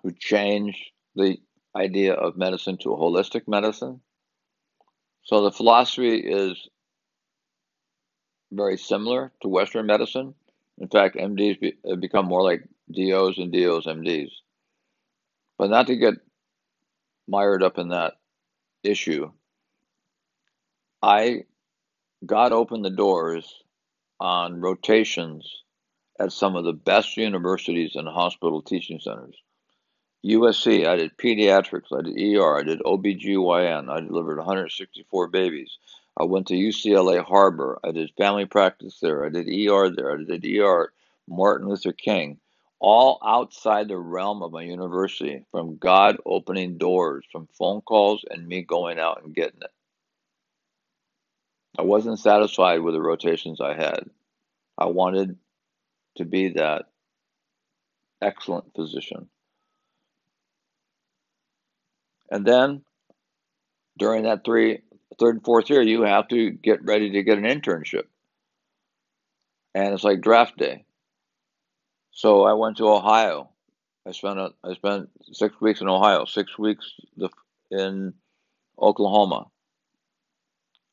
who 0.02 0.14
changed 0.14 0.80
the 1.14 1.38
idea 1.76 2.14
of 2.14 2.38
medicine 2.38 2.78
to 2.78 2.94
a 2.94 2.98
holistic 2.98 3.46
medicine. 3.46 4.00
So 5.24 5.42
the 5.42 5.52
philosophy 5.52 6.16
is 6.16 6.70
very 8.54 8.78
similar 8.78 9.34
to 9.42 9.50
Western 9.50 9.86
medicine. 9.86 10.34
In 10.78 10.88
fact, 10.88 11.18
MDs 11.18 11.74
have 11.86 12.00
become 12.00 12.28
more 12.28 12.42
like 12.42 12.64
DOs 12.90 13.38
and 13.38 13.52
DOs 13.52 13.86
MDs. 13.86 14.32
But 15.58 15.70
not 15.70 15.88
to 15.88 15.98
get 15.98 16.14
mired 17.28 17.64
up 17.64 17.78
in 17.78 17.90
that 17.90 18.14
issue, 18.82 19.30
I 21.02 21.44
God 22.26 22.54
opened 22.54 22.86
the 22.86 22.92
doors 22.92 23.62
on 24.22 24.62
rotations 24.62 25.64
at 26.20 26.32
some 26.32 26.56
of 26.56 26.66
the 26.66 26.74
best 26.74 27.16
universities 27.18 27.96
and 27.96 28.08
hospital 28.08 28.62
teaching 28.62 29.00
centers. 29.00 29.36
USC, 30.26 30.86
I 30.86 30.98
did 30.98 31.18
pediatrics, 31.18 31.98
I 31.98 32.02
did 32.02 32.38
ER, 32.38 32.58
I 32.58 32.64
did 32.64 32.82
OBGYN, 32.82 33.90
I 33.90 34.02
delivered 34.02 34.38
164 34.38 35.28
babies. 35.28 35.78
I 36.18 36.26
went 36.26 36.48
to 36.48 36.56
UCLA 36.56 37.24
Harbor, 37.24 37.80
I 37.84 37.92
did 37.92 38.12
family 38.18 38.46
practice 38.46 39.00
there, 39.02 39.26
I 39.26 39.30
did 39.30 39.48
ER 39.48 39.90
there, 39.90 40.12
I 40.12 40.24
did 40.24 40.46
ER 40.46 40.92
Martin 41.30 41.70
Luther 41.70 41.94
King, 41.94 42.38
all 42.80 43.20
outside 43.26 43.88
the 43.88 43.98
realm 43.98 44.44
of 44.44 44.52
my 44.52 44.64
university, 44.64 45.46
from 45.52 45.78
God 45.78 46.18
opening 46.26 46.78
doors, 46.78 47.26
from 47.32 47.48
phone 47.58 47.80
calls 47.82 48.26
and 48.30 48.46
me 48.46 48.62
going 48.62 49.00
out 49.00 49.24
and 49.24 49.34
getting 49.34 49.62
it. 49.62 49.72
I 51.78 51.84
wasn't 51.84 52.20
satisfied 52.20 52.82
with 52.82 52.94
the 52.94 53.02
rotations 53.02 53.62
I 53.62 53.74
had. 53.74 54.10
I 54.78 54.88
wanted 54.88 55.38
to 56.20 56.26
be 56.26 56.50
that 56.50 56.86
excellent 58.22 58.74
physician. 58.76 59.28
And 62.32 62.46
then 62.46 62.84
during 63.98 64.24
that 64.24 64.46
three, 64.46 64.80
third 65.20 65.36
and 65.36 65.44
fourth 65.44 65.70
year, 65.70 65.82
you 65.82 66.04
have 66.04 66.28
to 66.30 66.52
get 66.52 66.86
ready 66.86 67.12
to 67.12 67.24
get 67.24 67.38
an 67.38 67.44
internship. 67.44 68.04
And 69.74 69.94
it's 69.94 70.04
like 70.04 70.22
draft 70.22 70.58
day. 70.58 70.86
So 72.12 72.44
I 72.44 72.54
went 72.54 72.78
to 72.78 72.90
Ohio. 72.90 73.50
I 74.08 74.12
spent 74.12 74.40
a, 74.40 74.50
I 74.64 74.74
spent 74.74 75.10
six 75.32 75.56
weeks 75.62 75.82
in 75.82 75.90
Ohio, 75.90 76.26
six 76.26 76.58
weeks 76.58 76.92
in 77.72 78.14
Oklahoma, 78.82 79.48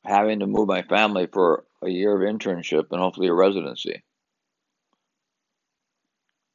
having 0.03 0.39
to 0.39 0.47
move 0.47 0.67
my 0.67 0.83
family 0.83 1.27
for 1.31 1.65
a 1.83 1.89
year 1.89 2.15
of 2.15 2.21
internship 2.21 2.85
and 2.91 2.99
hopefully 2.99 3.27
a 3.27 3.33
residency. 3.33 4.03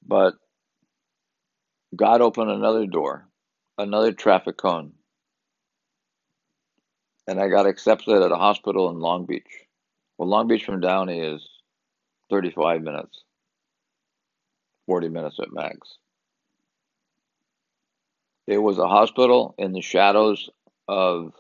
But 0.07 0.35
God 1.95 2.21
opened 2.21 2.51
another 2.51 2.87
door, 2.87 3.29
another 3.79 4.13
traffic 4.13 4.57
cone. 4.57 4.93
And 7.27 7.41
I 7.41 7.49
got 7.49 7.67
accepted 7.67 8.23
at 8.23 8.33
a 8.33 8.37
hospital 8.37 8.91
in 8.91 8.99
Long 8.99 9.27
Beach. 9.27 9.67
Well, 10.19 10.29
Long 10.29 10.49
Beach 10.49 10.65
from 10.65 10.81
Downey 10.81 11.21
is 11.21 11.49
35 12.31 12.83
minutes, 12.83 13.23
40 14.87 15.09
minutes 15.09 15.39
at 15.41 15.53
max. 15.53 15.99
It 18.47 18.59
was 18.59 18.79
a 18.79 18.89
hospital 18.89 19.55
in 19.59 19.73
the 19.73 19.83
shadows 19.83 20.51
of, 20.89 21.33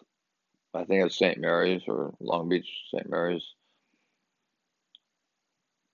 I 0.72 0.84
think 0.84 1.04
it's 1.04 1.18
St. 1.18 1.38
Mary's 1.38 1.82
or 1.88 2.14
Long 2.20 2.48
Beach, 2.48 2.68
St. 2.94 3.08
Mary's. 3.10 3.44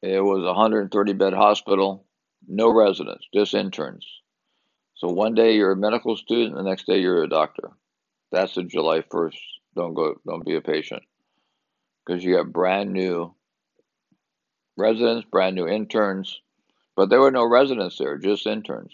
It 0.03 0.21
was 0.21 0.43
a 0.43 0.53
130 0.53 1.13
bed 1.15 1.33
hospital, 1.33 2.05
no 2.47 2.73
residents, 2.73 3.27
just 3.35 3.55
interns. 3.55 4.07
So 4.95 5.09
one 5.09 5.35
day 5.35 5.55
you're 5.55 5.73
a 5.73 5.77
medical 5.77 6.17
student, 6.17 6.57
the 6.57 6.63
next 6.63 6.87
day 6.87 7.01
you're 7.01 7.23
a 7.23 7.29
doctor. 7.29 7.71
That's 8.33 8.57
a 8.57 8.63
July 8.63 9.01
1st. 9.01 9.39
Don't 9.77 9.95
go, 9.95 10.17
don't 10.27 10.45
be 10.45 10.57
a 10.57 10.61
patient. 10.61 11.03
Because 12.05 12.25
you 12.25 12.37
got 12.37 12.53
brand 12.53 12.93
new 12.93 13.35
residents, 14.77 15.27
brand 15.31 15.57
new 15.57 15.69
interns, 15.69 16.41
but 16.97 17.11
there 17.11 17.21
were 17.21 17.31
no 17.31 17.45
residents 17.45 17.99
there, 17.99 18.19
just 18.19 18.47
interns. 18.47 18.93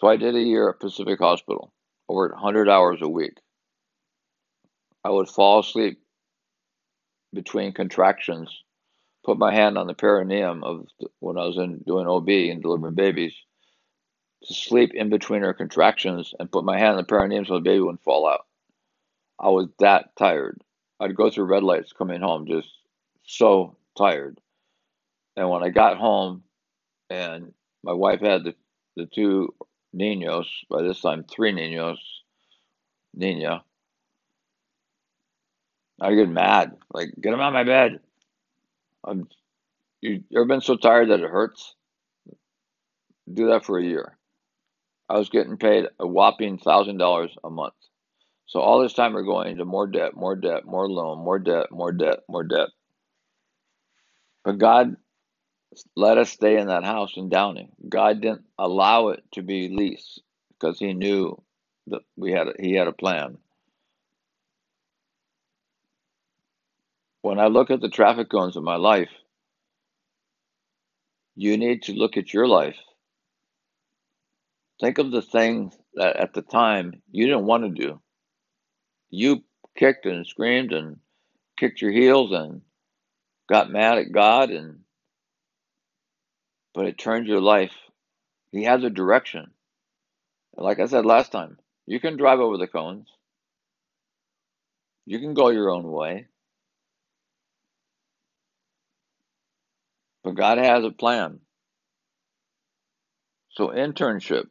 So 0.00 0.08
I 0.08 0.16
did 0.16 0.34
a 0.34 0.40
year 0.40 0.68
at 0.68 0.80
Pacific 0.80 1.18
Hospital. 1.18 1.72
Worked 2.08 2.34
100 2.34 2.68
hours 2.68 2.98
a 3.00 3.08
week. 3.08 3.38
I 5.04 5.10
would 5.10 5.28
fall 5.28 5.60
asleep 5.60 6.00
between 7.32 7.72
contractions, 7.72 8.54
put 9.24 9.38
my 9.38 9.52
hand 9.52 9.78
on 9.78 9.86
the 9.86 9.94
perineum 9.94 10.62
of 10.62 10.86
when 11.20 11.38
I 11.38 11.44
was 11.44 11.56
in 11.56 11.82
doing 11.86 12.06
OB 12.06 12.28
and 12.28 12.62
delivering 12.62 12.94
babies, 12.94 13.34
to 14.44 14.54
sleep 14.54 14.92
in 14.94 15.08
between 15.08 15.42
her 15.42 15.54
contractions 15.54 16.34
and 16.38 16.52
put 16.52 16.64
my 16.64 16.78
hand 16.78 16.92
on 16.92 16.96
the 16.98 17.04
perineum 17.04 17.44
so 17.44 17.54
the 17.54 17.60
baby 17.60 17.80
wouldn't 17.80 18.04
fall 18.04 18.28
out. 18.28 18.46
I 19.40 19.48
was 19.48 19.68
that 19.78 20.14
tired. 20.16 20.60
I'd 21.00 21.16
go 21.16 21.30
through 21.30 21.46
red 21.46 21.62
lights 21.62 21.92
coming 21.92 22.20
home, 22.20 22.46
just 22.46 22.68
so 23.24 23.76
tired. 23.96 24.38
And 25.36 25.48
when 25.48 25.62
I 25.62 25.70
got 25.70 25.96
home 25.96 26.44
and 27.10 27.52
my 27.82 27.92
wife 27.92 28.20
had 28.20 28.44
the, 28.44 28.54
the 28.96 29.06
two 29.06 29.54
Ninos, 29.92 30.48
by 30.70 30.82
this 30.82 31.00
time 31.00 31.24
three 31.24 31.52
Ninos, 31.52 31.98
Nina. 33.14 33.62
I 36.00 36.14
get 36.14 36.28
mad. 36.28 36.76
Like, 36.92 37.10
get 37.20 37.32
him 37.32 37.40
out 37.40 37.48
of 37.48 37.54
my 37.54 37.64
bed. 37.64 38.00
Um, 39.06 39.20
I'm, 39.20 39.28
you 40.00 40.24
ever 40.34 40.44
been 40.44 40.60
so 40.60 40.76
tired 40.76 41.10
that 41.10 41.20
it 41.20 41.30
hurts? 41.30 41.74
Do 43.32 43.48
that 43.48 43.64
for 43.64 43.78
a 43.78 43.84
year. 43.84 44.18
I 45.08 45.18
was 45.18 45.28
getting 45.28 45.56
paid 45.56 45.86
a 45.98 46.06
whopping 46.06 46.58
thousand 46.58 46.98
dollars 46.98 47.34
a 47.42 47.50
month. 47.50 47.74
So 48.46 48.60
all 48.60 48.80
this 48.82 48.94
time 48.94 49.12
we're 49.14 49.22
going 49.22 49.50
into 49.52 49.64
more 49.64 49.86
debt, 49.86 50.14
more 50.14 50.36
debt, 50.36 50.64
more 50.64 50.88
loan, 50.88 51.18
more 51.18 51.38
debt, 51.38 51.70
more 51.70 51.92
debt, 51.92 52.20
more 52.28 52.44
debt. 52.44 52.68
But 54.44 54.58
God 54.58 54.96
let 55.96 56.18
us 56.18 56.30
stay 56.30 56.58
in 56.58 56.68
that 56.68 56.84
house 56.84 57.12
in 57.16 57.28
Downey. 57.28 57.70
God 57.88 58.20
didn't 58.20 58.44
allow 58.58 59.08
it 59.08 59.22
to 59.32 59.42
be 59.42 59.68
leased 59.68 60.22
because 60.52 60.78
He 60.78 60.92
knew 60.92 61.42
that 61.88 62.02
we 62.16 62.32
had 62.32 62.48
a, 62.48 62.52
He 62.58 62.74
had 62.74 62.88
a 62.88 62.92
plan. 62.92 63.38
When 67.24 67.40
I 67.40 67.46
look 67.46 67.70
at 67.70 67.80
the 67.80 67.88
traffic 67.88 68.28
cones 68.28 68.54
in 68.54 68.62
my 68.62 68.76
life, 68.76 69.08
you 71.34 71.56
need 71.56 71.84
to 71.84 71.94
look 71.94 72.18
at 72.18 72.34
your 72.34 72.46
life. 72.46 72.76
Think 74.78 74.98
of 74.98 75.10
the 75.10 75.22
things 75.22 75.74
that 75.94 76.16
at 76.16 76.34
the 76.34 76.42
time 76.42 77.00
you 77.10 77.24
didn't 77.24 77.46
want 77.46 77.64
to 77.64 77.82
do. 77.82 77.98
You 79.08 79.42
kicked 79.74 80.04
and 80.04 80.26
screamed 80.26 80.74
and 80.74 80.98
kicked 81.58 81.80
your 81.80 81.92
heels 81.92 82.30
and 82.30 82.60
got 83.48 83.70
mad 83.70 83.96
at 83.96 84.12
God 84.12 84.50
and 84.50 84.80
but 86.74 86.84
it 86.84 86.98
turned 86.98 87.26
your 87.26 87.40
life. 87.40 87.72
He 88.52 88.64
has 88.64 88.84
a 88.84 88.90
direction. 88.90 89.50
Like 90.58 90.78
I 90.78 90.84
said 90.84 91.06
last 91.06 91.32
time, 91.32 91.56
you 91.86 92.00
can 92.00 92.18
drive 92.18 92.40
over 92.40 92.58
the 92.58 92.66
cones. 92.66 93.08
You 95.06 95.20
can 95.20 95.32
go 95.32 95.48
your 95.48 95.70
own 95.70 95.90
way. 95.90 96.26
But 100.24 100.36
God 100.36 100.58
has 100.58 100.84
a 100.84 100.90
plan. 100.90 101.40
So 103.50 103.68
internship. 103.68 104.46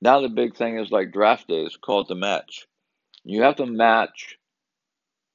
Now 0.00 0.20
the 0.20 0.28
big 0.28 0.56
thing 0.56 0.78
is 0.78 0.90
like 0.90 1.12
draft 1.12 1.48
day 1.48 1.62
is 1.62 1.76
called 1.76 2.08
the 2.08 2.14
match. 2.14 2.66
You 3.24 3.42
have 3.42 3.56
to 3.56 3.66
match 3.66 4.38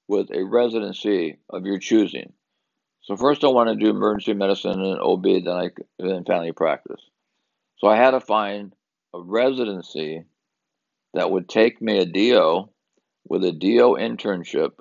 with 0.08 0.32
a 0.32 0.44
residency 0.44 1.38
of 1.50 1.66
your 1.66 1.78
choosing. 1.78 2.34
So 3.02 3.18
first 3.18 3.44
I 3.44 3.48
want 3.48 3.70
to 3.70 3.76
do 3.76 3.90
emergency 3.90 4.34
medicine 4.34 4.80
and 4.82 5.00
OB, 5.00 5.24
then 5.24 5.48
I 5.50 5.70
then 6.00 6.24
family 6.24 6.52
practice. 6.54 7.02
So 7.78 7.88
I 7.88 7.98
had 7.98 8.12
to 8.12 8.22
find 8.22 8.74
a 9.14 9.20
residency 9.20 10.24
that 11.14 11.30
would 11.30 11.50
take 11.50 11.82
me 11.82 11.98
a 11.98 12.06
DO 12.06 12.70
with 13.28 13.44
a 13.44 13.52
DO 13.52 13.98
internship 14.00 14.72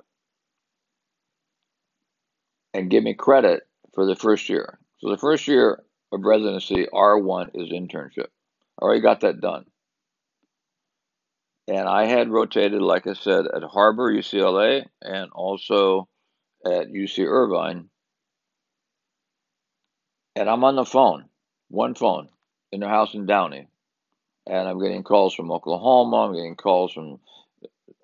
and 2.72 2.90
give 2.90 3.02
me 3.02 3.14
credit 3.14 3.66
for 3.94 4.06
the 4.06 4.14
first 4.14 4.48
year. 4.48 4.78
So 5.00 5.10
the 5.10 5.18
first 5.18 5.48
year 5.48 5.82
of 6.12 6.24
residency, 6.24 6.86
R1 6.92 7.50
is 7.54 7.70
internship. 7.70 8.26
I 8.78 8.82
already 8.82 9.00
got 9.00 9.20
that 9.20 9.40
done. 9.40 9.64
And 11.68 11.88
I 11.88 12.06
had 12.06 12.30
rotated, 12.30 12.82
like 12.82 13.06
I 13.06 13.14
said, 13.14 13.46
at 13.46 13.62
Harbor, 13.62 14.12
UCLA, 14.12 14.84
and 15.00 15.30
also 15.32 16.08
at 16.64 16.88
UC 16.88 17.24
Irvine. 17.26 17.88
And 20.36 20.50
I'm 20.50 20.64
on 20.64 20.76
the 20.76 20.84
phone, 20.84 21.26
one 21.68 21.94
phone, 21.94 22.28
in 22.72 22.80
the 22.80 22.88
house 22.88 23.14
in 23.14 23.26
Downey. 23.26 23.68
And 24.46 24.68
I'm 24.68 24.80
getting 24.80 25.02
calls 25.02 25.34
from 25.34 25.52
Oklahoma, 25.52 26.28
I'm 26.28 26.34
getting 26.34 26.56
calls 26.56 26.92
from 26.92 27.20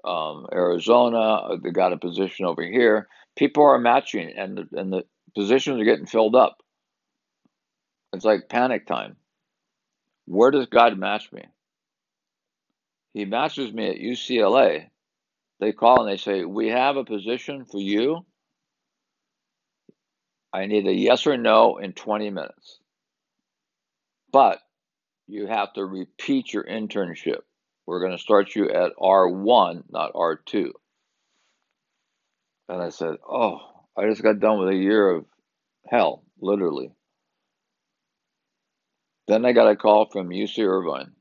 um, 0.05 0.47
Arizona, 0.53 1.57
they 1.63 1.71
got 1.71 1.93
a 1.93 1.99
position 1.99 2.47
over 2.47 2.63
here. 2.63 3.09
People 3.37 3.65
are 3.65 3.79
matching, 3.79 4.33
and 4.37 4.59
the, 4.59 4.79
and 4.79 4.93
the 4.93 5.05
positions 5.35 5.81
are 5.81 5.85
getting 5.85 6.07
filled 6.07 6.37
up. 6.37 6.63
It's 8.17 8.25
like 8.25 8.49
panic 8.49 8.87
time. 8.87 9.17
Where 10.25 10.51
does 10.51 10.67
God 10.67 10.99
match 10.99 11.31
me? 11.33 11.45
He 13.13 13.27
matches 13.27 13.73
me 13.73 13.89
at 13.89 13.97
UCLA. 13.97 14.89
They 15.61 15.73
call 15.73 16.03
and 16.03 16.11
they 16.11 16.17
say, 16.17 16.45
We 16.45 16.69
have 16.69 16.97
a 16.97 17.05
position 17.05 17.67
for 17.67 17.79
you. 17.79 18.25
I 20.51 20.65
need 20.65 20.87
a 20.87 20.93
yes 20.95 21.27
or 21.27 21.37
no 21.37 21.77
in 21.77 21.93
20 21.93 22.31
minutes. 22.31 22.79
But 24.33 24.61
you 25.27 25.47
have 25.47 25.75
to 25.75 25.85
repeat 25.85 26.55
your 26.55 26.65
internship. 26.65 27.41
We're 27.85 28.01
going 28.01 28.17
to 28.17 28.19
start 28.19 28.55
you 28.55 28.71
at 28.71 28.97
R1, 28.97 29.85
not 29.91 30.15
R2. 30.15 30.71
And 32.71 32.83
I 32.83 32.89
said, 32.89 33.17
Oh, 33.29 33.61
I 33.97 34.09
just 34.09 34.23
got 34.23 34.41
done 34.41 34.59
with 34.59 34.71
a 34.71 34.75
year 34.75 35.11
of 35.11 35.27
hell, 35.87 36.25
literally. 36.41 36.93
Then 39.27 39.45
I 39.45 39.53
got 39.53 39.71
a 39.71 39.77
call 39.77 40.07
from 40.07 40.29
UC 40.29 40.65
Irvine. 40.65 41.13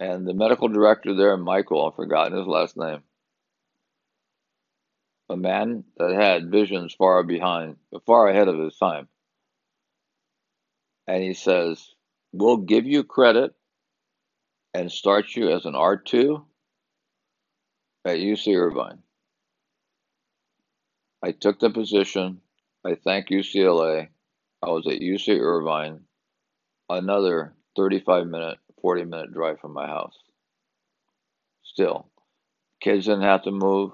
And 0.00 0.26
the 0.26 0.34
medical 0.34 0.68
director 0.68 1.14
there, 1.14 1.36
Michael, 1.36 1.86
I've 1.86 1.94
forgotten 1.94 2.36
his 2.36 2.46
last 2.46 2.76
name, 2.76 3.02
a 5.28 5.36
man 5.36 5.84
that 5.98 6.12
had 6.12 6.50
visions 6.50 6.94
far 6.94 7.22
behind, 7.22 7.76
far 8.06 8.28
ahead 8.28 8.48
of 8.48 8.58
his 8.58 8.76
time. 8.76 9.08
And 11.06 11.22
he 11.22 11.34
says, 11.34 11.94
We'll 12.32 12.56
give 12.56 12.86
you 12.86 13.04
credit 13.04 13.54
and 14.72 14.90
start 14.90 15.34
you 15.36 15.50
as 15.50 15.66
an 15.66 15.74
R2 15.74 16.42
at 18.04 18.16
UC 18.16 18.56
Irvine. 18.56 19.02
I 21.22 21.32
took 21.32 21.60
the 21.60 21.70
position. 21.70 22.40
I 22.84 22.94
thank 22.94 23.28
UCLA. 23.28 24.08
I 24.62 24.68
was 24.68 24.86
at 24.86 25.00
UC 25.00 25.40
Irvine, 25.40 26.00
another 26.90 27.54
35 27.76 28.26
minute, 28.26 28.58
40 28.82 29.04
minute 29.04 29.32
drive 29.32 29.58
from 29.58 29.72
my 29.72 29.86
house. 29.86 30.16
Still, 31.62 32.10
kids 32.80 33.06
didn't 33.06 33.22
have 33.22 33.44
to 33.44 33.52
move, 33.52 33.92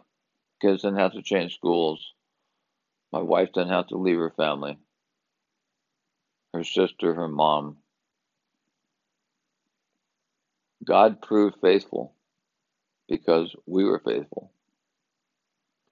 kids 0.60 0.82
didn't 0.82 0.98
have 0.98 1.12
to 1.12 1.22
change 1.22 1.54
schools. 1.54 2.14
My 3.12 3.20
wife 3.20 3.52
didn't 3.52 3.70
have 3.70 3.86
to 3.88 3.96
leave 3.96 4.18
her 4.18 4.32
family, 4.36 4.76
her 6.52 6.64
sister, 6.64 7.14
her 7.14 7.28
mom. 7.28 7.76
God 10.84 11.22
proved 11.22 11.56
faithful 11.60 12.12
because 13.08 13.54
we 13.66 13.84
were 13.84 14.00
faithful. 14.00 14.50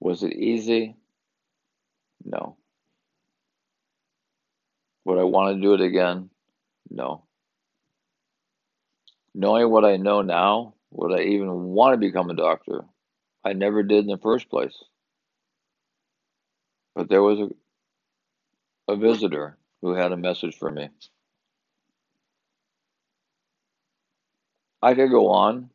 Was 0.01 0.23
it 0.23 0.33
easy? 0.33 0.95
No. 2.23 2.57
Would 5.05 5.19
I 5.19 5.23
want 5.23 5.55
to 5.55 5.61
do 5.61 5.73
it 5.73 5.81
again? 5.81 6.29
No. 6.89 7.23
Knowing 9.33 9.69
what 9.69 9.85
I 9.85 9.97
know 9.97 10.21
now, 10.21 10.73
would 10.91 11.17
I 11.17 11.23
even 11.23 11.51
want 11.65 11.93
to 11.93 11.97
become 11.97 12.29
a 12.29 12.35
doctor? 12.35 12.85
I 13.43 13.53
never 13.53 13.83
did 13.83 14.05
in 14.05 14.07
the 14.07 14.17
first 14.17 14.49
place. 14.49 14.83
But 16.95 17.09
there 17.09 17.21
was 17.21 17.39
a, 17.39 18.93
a 18.93 18.95
visitor 18.95 19.57
who 19.81 19.93
had 19.93 20.11
a 20.11 20.17
message 20.17 20.57
for 20.57 20.71
me. 20.71 20.89
I 24.81 24.93
could 24.93 25.11
go 25.11 25.29
on, 25.29 25.69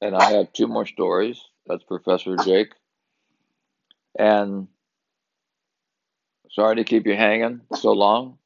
and 0.00 0.16
I 0.16 0.32
have 0.32 0.52
two 0.52 0.66
more 0.66 0.86
stories. 0.86 1.40
That's 1.66 1.84
Professor 1.84 2.36
Jake. 2.36 2.72
And 4.18 4.68
sorry 6.52 6.76
to 6.76 6.84
keep 6.84 7.06
you 7.06 7.14
hanging 7.14 7.62
so 7.74 7.92
long. 7.92 8.38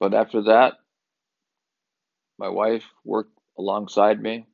But 0.00 0.14
after 0.14 0.42
that, 0.42 0.74
my 2.38 2.48
wife 2.48 2.84
worked 3.04 3.36
alongside 3.58 4.22
me. 4.22 4.46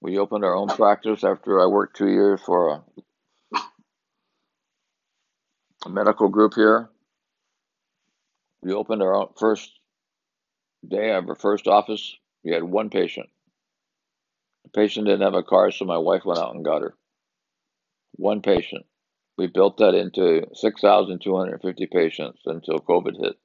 We 0.00 0.18
opened 0.18 0.44
our 0.44 0.54
own 0.54 0.68
practice 0.68 1.24
after 1.24 1.60
I 1.60 1.66
worked 1.66 1.96
two 1.96 2.08
years 2.08 2.40
for 2.44 2.84
a, 3.54 3.58
a 5.86 5.88
medical 5.88 6.28
group 6.28 6.54
here. 6.54 6.90
We 8.62 8.72
opened 8.72 9.02
our 9.02 9.14
own, 9.14 9.28
first 9.38 9.70
day 10.86 11.12
of 11.12 11.28
our 11.28 11.34
first 11.34 11.66
office. 11.66 12.16
We 12.44 12.52
had 12.52 12.62
one 12.62 12.90
patient. 12.90 13.28
The 14.64 14.70
patient 14.70 15.06
didn't 15.06 15.22
have 15.22 15.34
a 15.34 15.42
car, 15.42 15.70
so 15.70 15.84
my 15.84 15.98
wife 15.98 16.24
went 16.24 16.38
out 16.38 16.54
and 16.54 16.64
got 16.64 16.82
her. 16.82 16.94
One 18.12 18.42
patient. 18.42 18.84
We 19.38 19.46
built 19.46 19.76
that 19.76 19.94
into 19.94 20.48
6,250 20.52 21.86
patients 21.86 22.40
until 22.44 22.80
COVID 22.80 23.22
hit. 23.22 23.36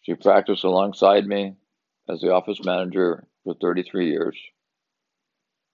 She 0.00 0.14
practiced 0.14 0.64
alongside 0.64 1.26
me 1.26 1.56
as 2.08 2.22
the 2.22 2.32
office 2.32 2.64
manager 2.64 3.26
for 3.44 3.54
33 3.60 4.10
years. 4.10 4.38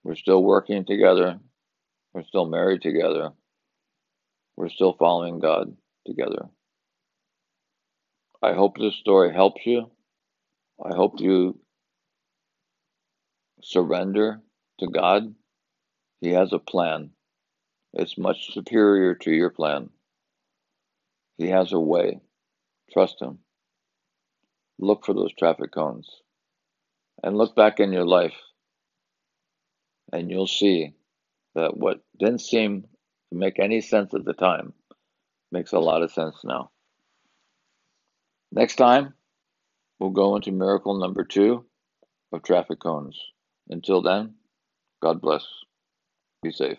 We're 0.03 0.17
still 0.17 0.43
working 0.43 0.85
together. 0.85 1.39
We're 2.13 2.25
still 2.25 2.47
married 2.47 2.83
together. 2.83 3.31
We're 4.57 4.71
still 4.71 4.97
following 4.99 5.39
God 5.39 5.77
together. 6.05 6.49
I 8.43 8.55
hope 8.55 8.77
this 8.77 8.97
story 8.97 9.33
helps 9.33 9.65
you. 9.65 9.89
I 10.85 10.97
hope 10.97 11.21
you 11.21 11.61
surrender 13.63 14.41
to 14.81 14.89
God. 14.89 15.33
He 16.21 16.31
has 16.31 16.53
a 16.53 16.59
plan. 16.59 17.11
It's 17.99 18.19
much 18.19 18.53
superior 18.53 19.15
to 19.15 19.31
your 19.31 19.49
plan. 19.49 19.89
He 21.39 21.49
has 21.49 21.73
a 21.73 21.81
way. 21.81 22.21
Trust 22.93 23.23
Him. 23.23 23.39
Look 24.79 25.07
for 25.07 25.15
those 25.15 25.33
traffic 25.33 25.73
cones 25.73 26.07
and 27.23 27.39
look 27.39 27.57
back 27.57 27.81
in 27.81 27.95
your 27.95 28.05
life, 28.05 28.37
and 30.13 30.31
you'll 30.31 30.47
see 30.47 30.93
that 31.55 31.75
what 31.75 32.03
didn't 32.19 32.43
seem 32.43 32.83
to 32.83 33.39
make 33.39 33.59
any 33.59 33.81
sense 33.81 34.13
at 34.13 34.27
the 34.27 34.35
time 34.35 34.75
makes 35.51 35.73
a 35.73 35.79
lot 35.79 36.03
of 36.03 36.13
sense 36.13 36.37
now. 36.45 36.71
Next 38.53 38.77
time, 38.77 39.15
we'll 39.99 40.11
go 40.11 40.37
into 40.37 40.53
miracle 40.53 40.99
number 40.99 41.25
two 41.25 41.65
of 42.31 42.43
traffic 42.43 42.81
cones. 42.81 43.19
Until 43.71 44.03
then, 44.03 44.35
God 45.01 45.23
bless. 45.23 45.47
Be 46.43 46.53
safe. 46.53 46.79